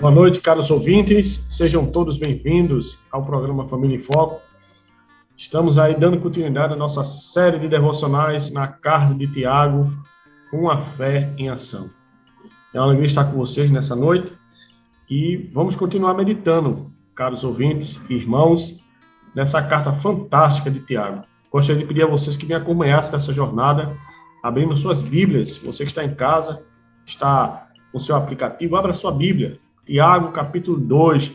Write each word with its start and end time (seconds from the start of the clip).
Boa 0.00 0.10
noite, 0.10 0.40
caros 0.40 0.70
ouvintes. 0.70 1.44
Sejam 1.50 1.84
todos 1.84 2.16
bem-vindos 2.16 3.00
ao 3.12 3.22
programa 3.22 3.68
Família 3.68 3.96
em 3.96 4.00
Foco. 4.00 4.40
Estamos 5.36 5.78
aí 5.78 5.94
dando 5.94 6.18
continuidade 6.18 6.72
à 6.72 6.76
nossa 6.76 7.04
série 7.04 7.58
de 7.58 7.68
devocionais 7.68 8.50
na 8.50 8.66
carta 8.66 9.12
de 9.12 9.26
Tiago, 9.26 9.92
Uma 10.50 10.80
Fé 10.80 11.30
em 11.36 11.50
Ação. 11.50 11.90
É 12.72 12.78
uma 12.80 12.86
alegria 12.86 13.04
estar 13.04 13.26
com 13.26 13.36
vocês 13.36 13.70
nessa 13.70 13.94
noite 13.94 14.32
e 15.10 15.50
vamos 15.52 15.76
continuar 15.76 16.14
meditando, 16.14 16.90
caros 17.14 17.44
ouvintes 17.44 18.00
irmãos, 18.08 18.82
nessa 19.34 19.62
carta 19.62 19.92
fantástica 19.92 20.70
de 20.70 20.80
Tiago. 20.80 21.24
Gostaria 21.52 21.82
de 21.82 21.86
pedir 21.86 22.04
a 22.04 22.06
vocês 22.06 22.38
que 22.38 22.46
me 22.46 22.54
acompanhassem 22.54 23.12
nessa 23.12 23.34
jornada, 23.34 23.94
abrindo 24.42 24.74
suas 24.78 25.02
Bíblias. 25.02 25.58
Você 25.58 25.84
que 25.84 25.90
está 25.90 26.02
em 26.02 26.14
casa, 26.14 26.64
está 27.04 27.68
com 27.92 27.98
seu 27.98 28.16
aplicativo, 28.16 28.76
abra 28.76 28.94
sua 28.94 29.12
Bíblia 29.12 29.60
Tiago, 29.90 30.30
capítulo 30.30 30.78
2, 30.78 31.32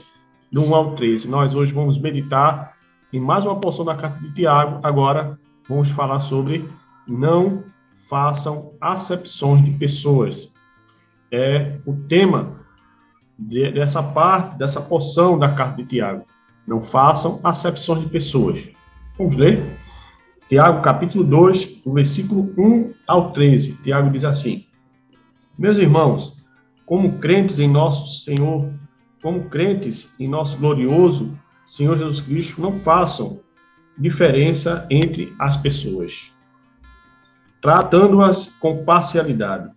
do 0.50 0.64
1 0.64 0.76
ao 0.76 0.96
13. 0.96 1.28
Nós 1.28 1.54
hoje 1.54 1.74
vamos 1.74 2.00
meditar 2.00 2.74
em 3.12 3.20
mais 3.20 3.46
uma 3.46 3.60
porção 3.60 3.84
da 3.84 3.98
carta 3.98 4.18
de 4.22 4.34
Tiago. 4.34 4.80
Agora 4.82 5.38
vamos 5.68 5.92
falar 5.92 6.22
sobre 6.22 6.66
não 7.06 7.66
façam 8.08 8.72
acepções 8.80 9.66
de 9.66 9.72
pessoas. 9.72 10.54
É 11.30 11.80
o 11.86 11.96
tema 12.08 12.54
de, 13.38 13.74
dessa 13.74 14.02
parte, 14.02 14.58
dessa 14.58 14.80
porção 14.80 15.38
da 15.38 15.52
carta 15.54 15.84
de 15.84 15.90
Tiago. 15.90 16.24
Não 16.66 16.82
façam 16.82 17.42
acepções 17.44 18.00
de 18.04 18.10
pessoas. 18.10 18.64
Vamos 19.18 19.36
ler? 19.36 19.62
Tiago, 20.48 20.82
capítulo 20.82 21.26
2, 21.26 21.82
do 21.84 21.92
versículo 21.92 22.54
1 22.58 22.94
ao 23.06 23.34
13. 23.34 23.74
Tiago 23.84 24.10
diz 24.12 24.24
assim: 24.24 24.66
Meus 25.60 25.78
irmãos, 25.78 26.45
como 26.86 27.18
crentes 27.20 27.60
em 27.60 27.68
nosso 27.68 28.24
Senhor, 28.24 28.70
como 29.22 29.50
crentes 29.50 30.08
em 30.20 30.28
nosso 30.28 30.58
glorioso 30.58 31.38
Senhor 31.66 31.98
Jesus 31.98 32.22
Cristo, 32.22 32.62
não 32.62 32.72
façam 32.72 33.40
diferença 33.98 34.86
entre 34.90 35.34
as 35.40 35.58
pessoas, 35.58 36.32
tratando-as 37.62 38.48
com 38.60 38.84
parcialidade. 38.84 39.72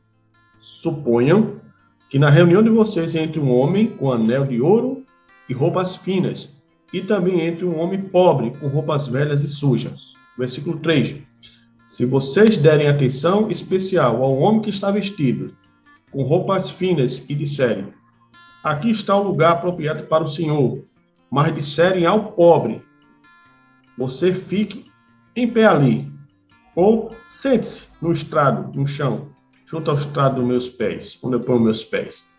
Suponham 0.58 1.60
que 2.10 2.18
na 2.18 2.28
reunião 2.28 2.62
de 2.62 2.68
vocês 2.68 3.14
entre 3.14 3.40
um 3.40 3.50
homem 3.52 3.86
com 3.86 4.12
anel 4.12 4.44
de 4.44 4.60
ouro 4.60 5.04
e 5.48 5.54
roupas 5.54 5.96
finas, 5.96 6.56
e 6.92 7.00
também 7.00 7.40
entre 7.42 7.64
um 7.64 7.78
homem 7.78 8.02
pobre 8.02 8.50
com 8.58 8.66
roupas 8.66 9.08
velhas 9.08 9.42
e 9.44 9.48
sujas. 9.48 10.14
Versículo 10.36 10.78
3. 10.78 11.16
Se 11.86 12.04
vocês 12.04 12.56
derem 12.56 12.88
atenção 12.88 13.50
especial 13.50 14.22
ao 14.22 14.38
homem 14.38 14.62
que 14.62 14.70
está 14.70 14.90
vestido 14.90 15.54
com 16.10 16.22
roupas 16.22 16.70
finas, 16.70 17.24
e 17.28 17.34
disserem: 17.34 17.92
Aqui 18.62 18.90
está 18.90 19.16
o 19.16 19.22
lugar 19.22 19.52
apropriado 19.52 20.04
para 20.04 20.24
o 20.24 20.28
Senhor. 20.28 20.84
Mas 21.30 21.54
disserem 21.54 22.06
ao 22.06 22.32
pobre: 22.32 22.82
Você 23.96 24.32
fique 24.32 24.90
em 25.36 25.48
pé 25.48 25.66
ali, 25.66 26.10
ou 26.74 27.10
sente-se 27.28 27.86
no 28.00 28.12
estrado, 28.12 28.76
no 28.76 28.86
chão, 28.86 29.28
junto 29.64 29.90
ao 29.90 29.96
estrado 29.96 30.36
dos 30.36 30.44
meus 30.44 30.68
pés, 30.68 31.18
onde 31.22 31.36
eu 31.36 31.40
ponho 31.40 31.60
meus 31.60 31.84
pés. 31.84 32.30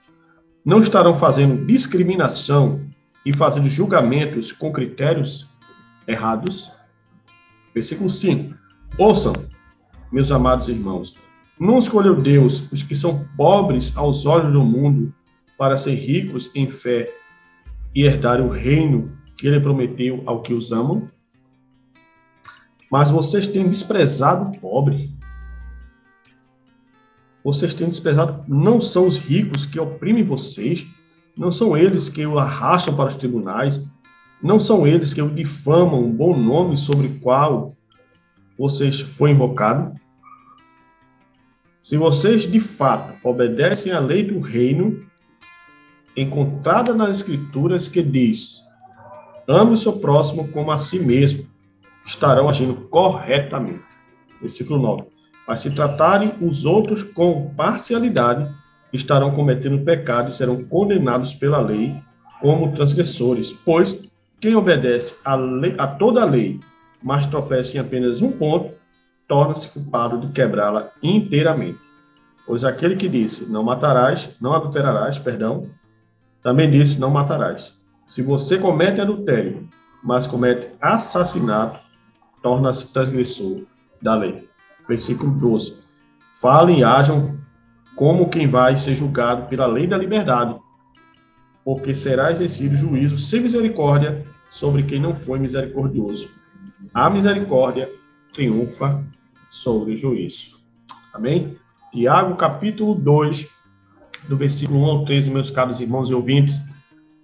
Não 0.66 0.82
estarão 0.82 1.16
fazendo 1.16 1.66
discriminação 1.66 2.86
e 3.26 3.36
fazendo 3.36 3.70
julgamentos 3.70 4.52
com 4.52 4.72
critérios 4.72 5.48
errados? 6.08 6.72
Versículo 7.74 8.10
5. 8.10 8.56
Ouçam, 8.98 9.34
meus 10.12 10.32
amados 10.32 10.68
irmãos, 10.68 11.16
não 11.60 11.78
escolheu 11.78 12.16
Deus 12.16 12.72
os 12.72 12.82
que 12.82 12.96
são 12.96 13.26
pobres 13.36 13.96
aos 13.98 14.26
olhos 14.26 14.54
do 14.54 14.64
mundo 14.64 15.14
para 15.58 15.76
ser 15.76 15.96
ricos 15.96 16.50
em 16.56 16.72
fé 16.72 17.12
e 17.94 18.04
herdar 18.04 18.40
o 18.40 18.48
reino 18.48 19.12
que 19.36 19.48
ele 19.48 19.60
prometeu 19.60 20.24
ao 20.26 20.42
que 20.42 20.54
os 20.54 20.72
amam? 20.72 21.10
Mas 22.90 23.12
vocês 23.12 23.46
têm 23.46 23.68
desprezado 23.68 24.46
o 24.46 24.60
pobre. 24.60 25.14
Vocês 27.44 27.74
têm 27.74 27.88
desprezado, 27.88 28.44
não 28.48 28.80
são 28.80 29.06
os 29.06 29.18
ricos 29.18 29.66
que 29.66 29.80
oprimem 29.80 30.24
vocês, 30.24 30.88
não 31.38 31.52
são 31.52 31.78
eles 31.78 32.10
que 32.10 32.26
o 32.26 32.40
arrastam 32.40 32.96
para 32.96 33.10
os 33.10 33.16
tribunais, 33.16 33.82
não 34.42 34.60
são 34.60 34.88
eles 34.88 35.14
que 35.14 35.22
o 35.22 35.30
difamam 35.30 36.04
um 36.04 36.12
bom 36.12 36.36
nome 36.36 36.78
sobre 36.78 37.08
o 37.08 37.20
qual 37.20 37.76
vocês 38.58 39.00
foi 39.02 39.32
invocado. 39.32 39.99
Se 41.82 41.98
vocês 41.98 42.44
de 42.44 42.60
fato 42.60 43.14
obedecem 43.24 43.92
à 43.92 44.00
lei 44.00 44.24
do 44.24 44.40
reino, 44.40 45.06
encontrada 46.16 46.94
nas 46.94 47.18
Escrituras, 47.18 47.88
que 47.88 48.02
diz: 48.02 48.62
ame 49.48 49.74
o 49.74 49.78
seu 49.78 49.94
próximo 49.94 50.48
como 50.50 50.72
a 50.72 50.78
si 50.78 51.00
mesmo, 51.00 51.46
estarão 52.06 52.50
agindo 52.50 52.76
corretamente. 52.90 53.82
Versículo 54.42 54.82
9. 54.82 55.04
Mas 55.48 55.62
se 55.62 55.72
tratarem 55.72 56.34
os 56.42 56.66
outros 56.66 57.02
com 57.02 57.54
parcialidade, 57.56 58.50
estarão 58.94 59.32
cometendo 59.32 59.84
pecado 59.84 60.30
e 60.30 60.34
serão 60.34 60.64
condenados 60.66 61.34
pela 61.34 61.60
lei 61.60 61.96
como 62.42 62.72
transgressores, 62.74 63.54
pois 63.54 64.00
quem 64.40 64.56
obedece 64.56 65.16
a, 65.26 65.36
lei, 65.36 65.76
a 65.78 65.88
toda 65.88 66.22
a 66.22 66.26
lei, 66.26 66.60
mas 67.04 67.28
tropeça 67.28 67.78
em 67.78 67.80
apenas 67.80 68.22
um 68.22 68.32
ponto, 68.32 68.74
torna-se 69.30 69.70
culpado 69.70 70.20
de 70.20 70.34
quebrá-la 70.34 70.92
inteiramente. 71.04 71.80
Pois 72.46 72.64
aquele 72.64 72.96
que 72.96 73.08
disse, 73.08 73.46
não 73.46 73.64
matarás, 73.64 74.36
não 74.42 74.54
adulterarás, 74.54 75.20
perdão, 75.20 75.70
também 76.42 76.70
disse, 76.70 77.00
não 77.00 77.12
matarás. 77.12 77.74
Se 78.06 78.24
você 78.24 78.58
comete 78.58 79.00
adultério, 79.00 79.70
mas 80.04 80.26
comete 80.26 80.70
assassinato, 80.82 81.80
torna-se 82.42 82.92
transgressor 82.92 83.62
da 84.02 84.16
lei. 84.16 84.50
Versículo 84.88 85.32
12. 85.32 85.84
Falem 86.42 86.80
e 86.80 86.84
ajam 86.84 87.38
como 87.96 88.30
quem 88.30 88.48
vai 88.48 88.76
ser 88.78 88.96
julgado 88.96 89.46
pela 89.46 89.68
lei 89.68 89.86
da 89.86 89.98
liberdade, 89.98 90.56
porque 91.64 91.94
será 91.94 92.32
exercido 92.32 92.76
juízo 92.76 93.18
sem 93.18 93.42
misericórdia 93.42 94.26
sobre 94.50 94.82
quem 94.82 95.00
não 95.00 95.16
foi 95.16 95.38
misericordioso. 95.38 96.30
A 96.94 97.10
misericórdia 97.12 97.92
triunfa 98.34 99.04
sobre 99.50 99.94
o 99.94 99.98
juízo. 99.98 100.60
Amém? 101.14 101.58
Tiago, 101.92 102.36
capítulo 102.36 102.94
2, 102.94 103.48
do 104.28 104.38
versículo 104.38 104.80
1 104.80 104.86
ao 104.86 105.06
13, 105.06 105.32
meus 105.32 105.50
caros 105.50 105.80
irmãos 105.80 106.10
e 106.10 106.14
ouvintes. 106.14 106.62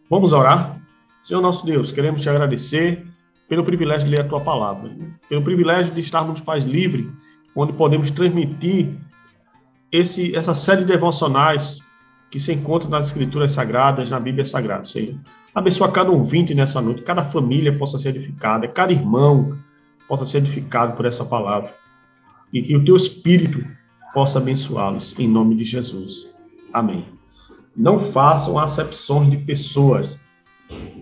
Vamos 0.09 0.33
orar? 0.33 0.81
Senhor 1.21 1.41
nosso 1.41 1.65
Deus, 1.65 1.91
queremos 1.91 2.21
te 2.21 2.29
agradecer 2.29 3.05
pelo 3.47 3.63
privilégio 3.63 4.07
de 4.07 4.15
ler 4.15 4.21
a 4.21 4.27
tua 4.27 4.41
palavra, 4.41 4.91
pelo 5.29 5.43
privilégio 5.43 5.93
de 5.93 5.99
estarmos 5.99 6.41
paz 6.41 6.65
livre, 6.65 7.09
onde 7.55 7.73
podemos 7.73 8.09
transmitir 8.09 8.97
esse, 9.91 10.35
essa 10.35 10.53
série 10.53 10.81
de 10.81 10.87
devocionais 10.87 11.79
que 12.31 12.39
se 12.39 12.51
encontra 12.51 12.89
nas 12.89 13.07
escrituras 13.07 13.51
sagradas, 13.51 14.09
na 14.09 14.19
Bíblia 14.19 14.43
Sagrada, 14.43 14.83
Senhor. 14.83 15.15
Abençoa 15.53 15.91
cada 15.91 16.11
ouvinte 16.11 16.53
nessa 16.55 16.81
noite, 16.81 17.03
cada 17.03 17.23
família 17.23 17.77
possa 17.77 17.97
ser 17.97 18.09
edificada, 18.09 18.67
cada 18.67 18.91
irmão 18.91 19.57
possa 20.07 20.25
ser 20.25 20.39
edificado 20.39 20.97
por 20.97 21.05
essa 21.05 21.23
palavra 21.23 21.73
e 22.51 22.61
que 22.61 22.75
o 22.75 22.83
teu 22.83 22.95
Espírito 22.95 23.65
possa 24.13 24.39
abençoá-los 24.39 25.17
em 25.19 25.27
nome 25.27 25.55
de 25.55 25.63
Jesus. 25.63 26.33
Amém. 26.73 27.05
Não 27.75 27.99
façam 27.99 28.57
acepções 28.57 29.29
de 29.29 29.37
pessoas. 29.37 30.19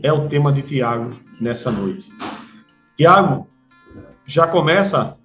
É 0.02 0.12
o 0.12 0.28
tema 0.28 0.52
de 0.52 0.62
Tiago 0.64 1.12
nessa 1.40 1.72
noite. 1.72 2.10
Tiago 2.98 3.48
já 4.26 4.48
começa 4.48 5.18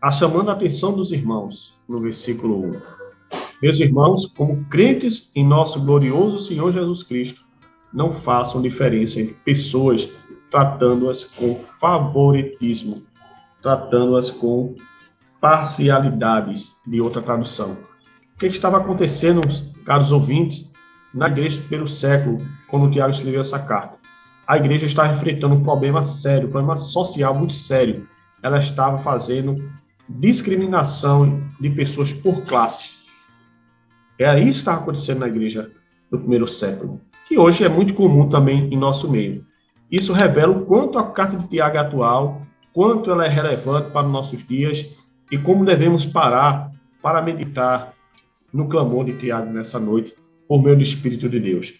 a 0.00 0.10
chamando 0.10 0.50
a 0.50 0.52
atenção 0.52 0.92
dos 0.92 1.12
irmãos 1.12 1.74
no 1.88 2.00
versículo 2.00 2.66
1. 2.76 2.94
Meus 3.62 3.80
irmãos, 3.80 4.26
como 4.26 4.64
crentes 4.66 5.30
em 5.34 5.46
nosso 5.46 5.80
glorioso 5.80 6.38
Senhor 6.38 6.70
Jesus 6.72 7.02
Cristo, 7.02 7.44
não 7.92 8.12
façam 8.12 8.60
diferença 8.60 9.20
entre 9.20 9.34
pessoas, 9.44 10.08
tratando-as 10.50 11.22
com 11.22 11.54
favoritismo, 11.54 13.02
tratando-as 13.62 14.30
com 14.30 14.74
parcialidades 15.44 16.74
de 16.86 17.02
outra 17.02 17.20
tradução. 17.20 17.76
O 18.34 18.38
que 18.38 18.46
estava 18.46 18.78
acontecendo, 18.78 19.42
caros 19.84 20.10
ouvintes, 20.10 20.72
na 21.12 21.28
igreja 21.28 21.60
pelo 21.68 21.86
século, 21.86 22.38
quando 22.66 22.86
o 22.86 22.90
Tiago 22.90 23.12
escreveu 23.12 23.42
essa 23.42 23.58
carta? 23.58 23.98
A 24.46 24.56
igreja 24.56 24.86
estava 24.86 25.12
enfrentando 25.12 25.54
um 25.54 25.62
problema 25.62 26.02
sério, 26.02 26.48
um 26.48 26.50
problema 26.50 26.78
social 26.78 27.34
muito 27.34 27.52
sério. 27.52 28.08
Ela 28.42 28.58
estava 28.58 28.96
fazendo 28.96 29.70
discriminação 30.08 31.42
de 31.60 31.68
pessoas 31.68 32.10
por 32.10 32.46
classe. 32.46 32.92
Era 34.18 34.40
isso 34.40 34.52
que 34.52 34.58
estava 34.60 34.80
acontecendo 34.80 35.18
na 35.18 35.28
igreja 35.28 35.70
do 36.10 36.20
primeiro 36.20 36.48
século, 36.48 37.02
que 37.28 37.36
hoje 37.38 37.64
é 37.64 37.68
muito 37.68 37.92
comum 37.92 38.30
também 38.30 38.72
em 38.72 38.78
nosso 38.78 39.10
meio. 39.10 39.44
Isso 39.90 40.14
revela 40.14 40.56
o 40.56 40.64
quanto 40.64 40.98
a 40.98 41.10
carta 41.10 41.36
de 41.36 41.46
Tiago 41.48 41.76
é 41.76 41.80
atual, 41.80 42.40
quanto 42.72 43.10
ela 43.10 43.26
é 43.26 43.28
relevante 43.28 43.90
para 43.90 44.06
os 44.06 44.12
nossos 44.12 44.42
dias 44.42 44.88
e 45.34 45.38
como 45.38 45.64
devemos 45.64 46.06
parar 46.06 46.70
para 47.02 47.20
meditar 47.20 47.92
no 48.52 48.68
clamor 48.68 49.04
de 49.04 49.18
Tiago 49.18 49.52
nessa 49.52 49.80
noite, 49.80 50.14
por 50.46 50.62
meio 50.62 50.76
do 50.76 50.82
Espírito 50.82 51.28
de 51.28 51.40
Deus. 51.40 51.74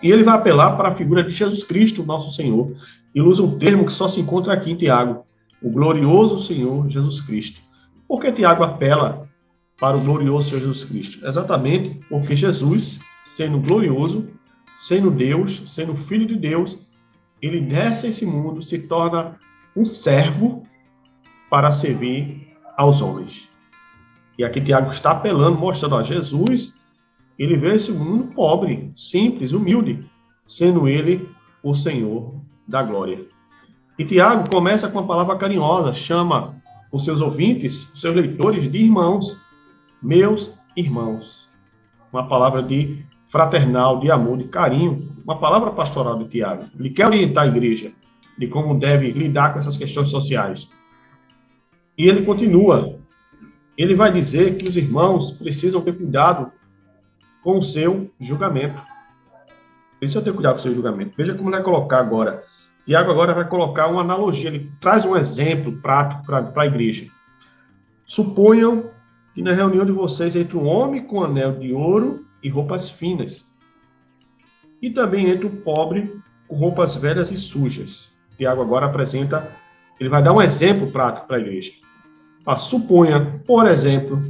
E 0.00 0.08
ele 0.12 0.22
vai 0.22 0.36
apelar 0.36 0.76
para 0.76 0.90
a 0.90 0.94
figura 0.94 1.24
de 1.24 1.32
Jesus 1.32 1.64
Cristo, 1.64 2.04
nosso 2.04 2.32
Senhor, 2.32 2.76
e 3.12 3.20
usa 3.20 3.42
um 3.42 3.58
termo 3.58 3.86
que 3.86 3.92
só 3.92 4.06
se 4.06 4.20
encontra 4.20 4.52
aqui 4.52 4.70
em 4.70 4.76
Tiago, 4.76 5.26
o 5.60 5.68
glorioso 5.68 6.38
Senhor 6.38 6.88
Jesus 6.88 7.20
Cristo. 7.20 7.60
Por 8.06 8.20
que 8.20 8.30
Tiago 8.30 8.62
apela 8.62 9.28
para 9.80 9.96
o 9.96 10.00
glorioso 10.00 10.50
Senhor 10.50 10.60
Jesus 10.60 10.84
Cristo? 10.84 11.26
Exatamente 11.26 11.98
porque 12.08 12.36
Jesus, 12.36 13.00
sendo 13.24 13.58
glorioso, 13.58 14.28
sendo 14.72 15.10
Deus, 15.10 15.60
sendo 15.66 15.96
Filho 15.96 16.24
de 16.24 16.36
Deus, 16.36 16.78
ele 17.42 17.62
desce 17.62 18.06
a 18.06 18.10
esse 18.10 18.24
mundo, 18.24 18.62
se 18.62 18.78
torna 18.78 19.34
um 19.74 19.84
servo 19.84 20.64
para 21.50 21.72
servir 21.72 22.45
aos 22.76 23.00
homens. 23.00 23.48
E 24.38 24.44
aqui 24.44 24.60
Tiago 24.60 24.90
está 24.90 25.12
apelando, 25.12 25.58
mostrando, 25.58 25.96
a 25.96 26.02
Jesus, 26.02 26.74
ele 27.38 27.56
vê 27.56 27.74
esse 27.74 27.90
mundo 27.90 28.34
pobre, 28.34 28.90
simples, 28.94 29.52
humilde, 29.52 30.04
sendo 30.44 30.86
ele 30.86 31.28
o 31.62 31.74
Senhor 31.74 32.34
da 32.66 32.82
glória. 32.82 33.26
E 33.98 34.04
Tiago 34.04 34.50
começa 34.50 34.88
com 34.88 34.98
uma 34.98 35.06
palavra 35.06 35.36
carinhosa, 35.36 35.92
chama 35.92 36.54
os 36.92 37.04
seus 37.04 37.20
ouvintes, 37.20 37.92
os 37.94 38.00
seus 38.00 38.14
leitores 38.14 38.70
de 38.70 38.78
irmãos, 38.78 39.36
meus 40.02 40.52
irmãos. 40.76 41.48
Uma 42.12 42.28
palavra 42.28 42.62
de 42.62 43.04
fraternal, 43.28 44.00
de 44.00 44.10
amor, 44.10 44.38
de 44.38 44.44
carinho, 44.44 45.12
uma 45.24 45.38
palavra 45.38 45.70
pastoral 45.70 46.18
de 46.18 46.28
Tiago. 46.28 46.64
Ele 46.78 46.90
quer 46.90 47.06
orientar 47.06 47.44
a 47.44 47.48
igreja 47.48 47.90
de 48.38 48.46
como 48.46 48.78
deve 48.78 49.10
lidar 49.12 49.52
com 49.52 49.58
essas 49.58 49.76
questões 49.76 50.08
sociais. 50.08 50.68
E 51.96 52.08
ele 52.08 52.24
continua. 52.24 52.98
Ele 53.76 53.94
vai 53.94 54.12
dizer 54.12 54.56
que 54.56 54.68
os 54.68 54.76
irmãos 54.76 55.32
precisam 55.32 55.80
ter 55.80 55.96
cuidado 55.96 56.52
com 57.42 57.58
o 57.58 57.62
seu 57.62 58.10
julgamento. 58.18 58.80
Precisam 59.98 60.22
ter 60.22 60.32
cuidado 60.32 60.54
com 60.54 60.60
o 60.60 60.62
seu 60.62 60.72
julgamento. 60.72 61.16
Veja 61.16 61.34
como 61.34 61.48
ele 61.48 61.56
vai 61.56 61.64
colocar 61.64 61.98
agora. 61.98 62.44
Tiago 62.86 63.10
agora 63.10 63.34
vai 63.34 63.48
colocar 63.48 63.88
uma 63.88 64.00
analogia, 64.00 64.48
ele 64.48 64.70
traz 64.80 65.04
um 65.04 65.16
exemplo 65.16 65.72
prático 65.82 66.24
para 66.24 66.62
a 66.62 66.66
igreja. 66.66 67.08
Suponham 68.04 68.90
que 69.34 69.42
na 69.42 69.52
reunião 69.52 69.84
de 69.84 69.90
vocês 69.90 70.36
entre 70.36 70.56
um 70.56 70.66
homem 70.66 71.04
com 71.04 71.22
anel 71.22 71.58
de 71.58 71.72
ouro 71.72 72.24
e 72.40 72.48
roupas 72.48 72.88
finas, 72.88 73.44
e 74.80 74.88
também 74.88 75.28
entre 75.28 75.46
o 75.46 75.50
pobre 75.50 76.16
com 76.46 76.54
roupas 76.54 76.94
velhas 76.94 77.32
e 77.32 77.36
sujas. 77.36 78.14
Tiago 78.36 78.62
agora 78.62 78.86
apresenta, 78.86 79.50
ele 79.98 80.08
vai 80.08 80.22
dar 80.22 80.32
um 80.32 80.40
exemplo 80.40 80.88
prático 80.92 81.26
para 81.26 81.38
a 81.38 81.40
igreja. 81.40 81.72
Suponha, 82.54 83.42
por 83.44 83.66
exemplo, 83.66 84.22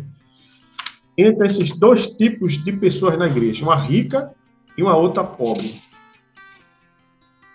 entre 1.19 1.45
esses 1.45 1.79
dois 1.79 2.07
tipos 2.07 2.65
de 2.65 2.73
pessoas 2.73 3.19
na 3.19 3.27
igreja, 3.27 3.65
uma 3.65 3.77
rica 3.77 4.33
e 4.77 4.83
uma 4.83 4.97
outra 4.97 5.25
pobre. 5.25 5.83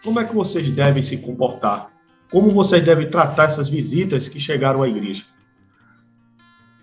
Como 0.04 0.20
é 0.20 0.24
que 0.24 0.36
vocês 0.36 0.70
devem 0.70 1.02
se 1.02 1.18
comportar? 1.18 1.92
Como 2.32 2.50
vocês 2.50 2.84
devem 2.84 3.10
tratar 3.10 3.46
essas 3.46 3.68
visitas 3.68 4.28
que 4.28 4.40
chegaram 4.40 4.84
à 4.84 4.88
igreja? 4.88 5.24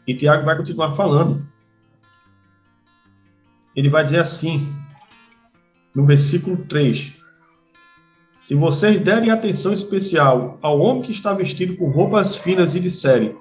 E 0.07 0.15
Tiago 0.15 0.45
vai 0.45 0.57
continuar 0.57 0.93
falando. 0.93 1.47
Ele 3.75 3.89
vai 3.89 4.03
dizer 4.03 4.21
assim, 4.21 4.73
no 5.95 6.05
versículo 6.05 6.57
3: 6.65 7.15
Se 8.39 8.55
vocês 8.55 9.01
derem 9.01 9.31
atenção 9.31 9.73
especial 9.73 10.59
ao 10.63 10.79
homem 10.81 11.03
que 11.03 11.11
está 11.11 11.33
vestido 11.33 11.77
com 11.77 11.89
roupas 11.89 12.37
finas 12.37 12.75
e 12.75 12.81
disserem: 12.81 13.37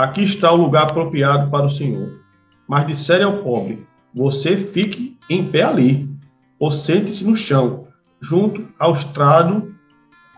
Aqui 0.00 0.22
está 0.22 0.50
o 0.50 0.56
lugar 0.56 0.84
apropriado 0.84 1.50
para 1.50 1.66
o 1.66 1.68
Senhor. 1.68 2.20
Mas 2.66 2.86
disserem 2.86 3.26
ao 3.26 3.42
pobre: 3.42 3.86
Você 4.14 4.56
fique 4.56 5.18
em 5.28 5.50
pé 5.50 5.62
ali, 5.62 6.08
ou 6.58 6.70
sente-se 6.70 7.22
no 7.22 7.36
chão, 7.36 7.86
junto 8.18 8.66
ao 8.78 8.94
estrado 8.94 9.74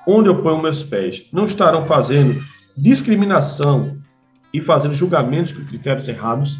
onde 0.04 0.28
eu 0.28 0.42
ponho 0.42 0.60
meus 0.60 0.82
pés. 0.82 1.28
Não 1.32 1.44
estarão 1.44 1.86
fazendo 1.86 2.42
discriminação 2.76 3.98
e 4.52 4.60
fazendo 4.60 4.96
julgamentos 4.96 5.52
com 5.52 5.64
critérios 5.64 6.08
errados. 6.08 6.58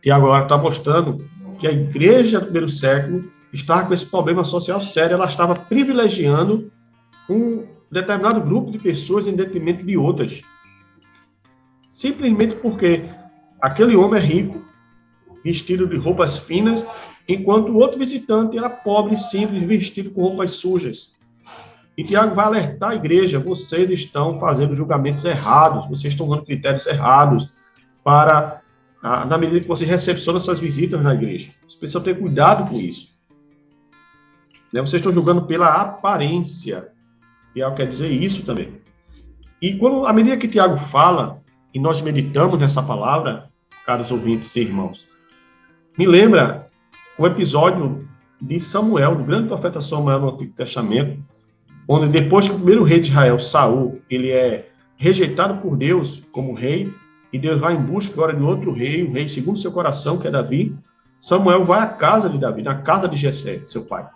Tiago 0.00 0.24
agora 0.24 0.44
está 0.44 0.56
mostrando 0.56 1.28
que 1.58 1.66
a 1.66 1.72
igreja 1.72 2.38
do 2.38 2.44
primeiro 2.44 2.70
século 2.70 3.30
estava 3.52 3.86
com 3.86 3.92
esse 3.92 4.06
problema 4.06 4.42
social 4.42 4.80
sério, 4.80 5.12
ela 5.12 5.26
estava 5.26 5.54
privilegiando 5.54 6.72
um 7.28 7.66
determinado 7.92 8.40
grupo 8.40 8.70
de 8.70 8.78
pessoas 8.78 9.28
em 9.28 9.36
detrimento 9.36 9.84
de 9.84 9.98
outras 9.98 10.40
simplesmente 11.94 12.56
porque 12.56 13.04
aquele 13.62 13.94
homem 13.94 14.20
é 14.20 14.24
rico, 14.26 14.64
vestido 15.44 15.86
de 15.86 15.96
roupas 15.96 16.36
finas, 16.36 16.84
enquanto 17.28 17.68
o 17.68 17.76
outro 17.76 17.96
visitante 17.96 18.58
era 18.58 18.68
pobre, 18.68 19.16
simples, 19.16 19.62
vestido 19.62 20.10
com 20.10 20.22
roupas 20.22 20.50
sujas. 20.50 21.12
E 21.96 22.02
Tiago 22.02 22.34
vai 22.34 22.46
alertar 22.46 22.90
a 22.90 22.94
igreja: 22.96 23.38
vocês 23.38 23.88
estão 23.92 24.40
fazendo 24.40 24.74
julgamentos 24.74 25.24
errados, 25.24 25.88
vocês 25.88 26.12
estão 26.12 26.28
dando 26.28 26.44
critérios 26.44 26.84
errados 26.84 27.48
para, 28.02 28.60
na 29.00 29.38
medida 29.38 29.60
que 29.60 29.68
vocês 29.68 29.88
recepcionam 29.88 30.40
essas 30.40 30.58
visitas 30.58 31.00
na 31.00 31.14
igreja. 31.14 31.52
Vocês 31.60 31.78
precisam 31.78 32.02
ter 32.02 32.18
cuidado 32.18 32.68
com 32.68 32.76
isso. 32.76 33.14
Né? 34.72 34.80
Vocês 34.80 34.94
estão 34.94 35.12
julgando 35.12 35.46
pela 35.46 35.68
aparência. 35.68 36.88
Tiago 37.52 37.76
quer 37.76 37.86
dizer 37.86 38.10
isso 38.10 38.42
também. 38.42 38.82
E 39.62 39.74
quando, 39.74 40.04
à 40.06 40.12
medida 40.12 40.36
que 40.36 40.48
Tiago 40.48 40.76
fala, 40.76 41.43
e 41.74 41.80
nós 41.80 42.00
meditamos 42.00 42.58
nessa 42.58 42.80
palavra, 42.80 43.50
caros 43.84 44.12
ouvintes 44.12 44.54
e 44.54 44.60
irmãos, 44.60 45.08
me 45.98 46.06
lembra 46.06 46.68
o 47.18 47.26
episódio 47.26 48.08
de 48.40 48.60
Samuel, 48.60 49.16
do 49.16 49.24
grande 49.24 49.48
profeta 49.48 49.80
Samuel 49.80 50.20
no 50.20 50.30
Antigo 50.30 50.54
Testamento, 50.54 51.20
onde 51.88 52.08
depois 52.08 52.46
que 52.46 52.54
o 52.54 52.56
primeiro 52.56 52.84
rei 52.84 53.00
de 53.00 53.08
Israel, 53.08 53.40
Saul, 53.40 54.00
ele 54.08 54.30
é 54.30 54.68
rejeitado 54.96 55.60
por 55.60 55.76
Deus 55.76 56.22
como 56.30 56.54
rei, 56.54 56.92
e 57.32 57.38
Deus 57.38 57.60
vai 57.60 57.74
em 57.74 57.82
busca 57.82 58.14
agora 58.14 58.32
de 58.32 58.42
outro 58.42 58.72
rei, 58.72 59.04
um 59.04 59.10
rei 59.10 59.26
segundo 59.26 59.58
seu 59.58 59.72
coração, 59.72 60.16
que 60.16 60.28
é 60.28 60.30
Davi, 60.30 60.74
Samuel 61.18 61.64
vai 61.64 61.80
à 61.80 61.86
casa 61.86 62.28
de 62.28 62.38
Davi, 62.38 62.62
na 62.62 62.76
casa 62.76 63.08
de 63.08 63.16
Jessé, 63.16 63.60
seu 63.64 63.82
pai. 63.82 64.06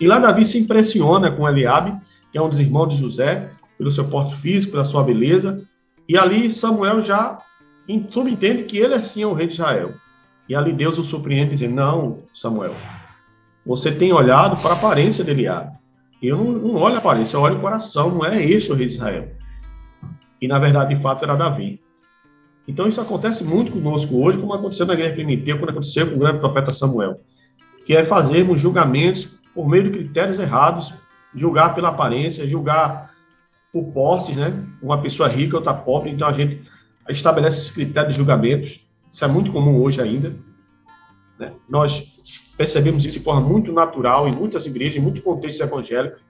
E 0.00 0.06
lá 0.06 0.18
Davi 0.18 0.44
se 0.46 0.58
impressiona 0.58 1.30
com 1.30 1.46
Eliabe, 1.46 1.94
que 2.32 2.38
é 2.38 2.42
um 2.42 2.48
dos 2.48 2.58
irmãos 2.58 2.88
de 2.88 2.96
José, 2.96 3.50
pelo 3.76 3.90
seu 3.90 4.04
porte 4.04 4.34
físico, 4.36 4.72
pela 4.72 4.84
sua 4.84 5.02
beleza, 5.02 5.66
e 6.10 6.18
ali 6.18 6.50
Samuel 6.50 7.00
já 7.00 7.38
subentende 8.08 8.64
que 8.64 8.76
ele 8.76 8.94
é 8.94 8.98
sim 9.00 9.24
o 9.24 9.32
rei 9.32 9.46
de 9.46 9.52
Israel. 9.52 9.94
E 10.48 10.56
ali 10.56 10.72
Deus 10.72 10.98
o 10.98 11.04
surpreende 11.04 11.52
dizendo: 11.52 11.76
Não, 11.76 12.24
Samuel, 12.34 12.74
você 13.64 13.92
tem 13.92 14.12
olhado 14.12 14.60
para 14.60 14.70
a 14.70 14.72
aparência 14.72 15.22
de 15.22 15.30
Eliabe. 15.30 15.70
Eu 16.20 16.36
não, 16.36 16.44
não 16.50 16.74
olho 16.74 16.96
a 16.96 16.98
aparência, 16.98 17.36
eu 17.36 17.40
olho 17.42 17.58
o 17.58 17.60
coração, 17.60 18.10
não 18.10 18.24
é 18.24 18.44
esse 18.44 18.72
o 18.72 18.74
rei 18.74 18.88
de 18.88 18.94
Israel. 18.94 19.28
E 20.42 20.48
na 20.48 20.58
verdade, 20.58 20.96
de 20.96 21.00
fato, 21.00 21.22
era 21.22 21.36
Davi. 21.36 21.80
Então 22.66 22.88
isso 22.88 23.00
acontece 23.00 23.44
muito 23.44 23.70
conosco 23.70 24.20
hoje, 24.20 24.36
como 24.36 24.52
aconteceu 24.52 24.86
na 24.86 24.96
guerra 24.96 25.14
primitiva, 25.14 25.60
quando 25.60 25.70
aconteceu 25.70 26.08
com 26.08 26.16
o 26.16 26.18
grande 26.18 26.40
profeta 26.40 26.74
Samuel, 26.74 27.20
que 27.86 27.96
é 27.96 28.04
fazermos 28.04 28.60
julgamentos 28.60 29.26
por 29.54 29.68
meio 29.68 29.84
de 29.84 29.90
critérios 29.90 30.40
errados, 30.40 30.92
julgar 31.32 31.72
pela 31.72 31.90
aparência, 31.90 32.48
julgar 32.48 33.09
por 33.72 33.84
posses, 33.92 34.36
né? 34.36 34.52
Uma 34.82 35.00
pessoa 35.00 35.28
rica, 35.28 35.56
outra 35.56 35.74
pobre, 35.74 36.10
então 36.10 36.26
a 36.26 36.32
gente 36.32 36.62
estabelece 37.08 37.60
esse 37.60 37.72
critério 37.72 38.10
de 38.10 38.16
julgamentos 38.16 38.86
Isso 39.10 39.24
é 39.24 39.28
muito 39.28 39.52
comum 39.52 39.80
hoje 39.80 40.00
ainda. 40.00 40.34
Né? 41.38 41.52
Nós 41.68 42.00
percebemos 42.56 43.04
isso 43.04 43.18
de 43.18 43.24
forma 43.24 43.40
muito 43.40 43.72
natural 43.72 44.28
em 44.28 44.32
muitas 44.32 44.66
igrejas, 44.66 44.98
em 44.98 45.00
muitos 45.00 45.22
contextos 45.22 45.60
evangélicos, 45.60 46.20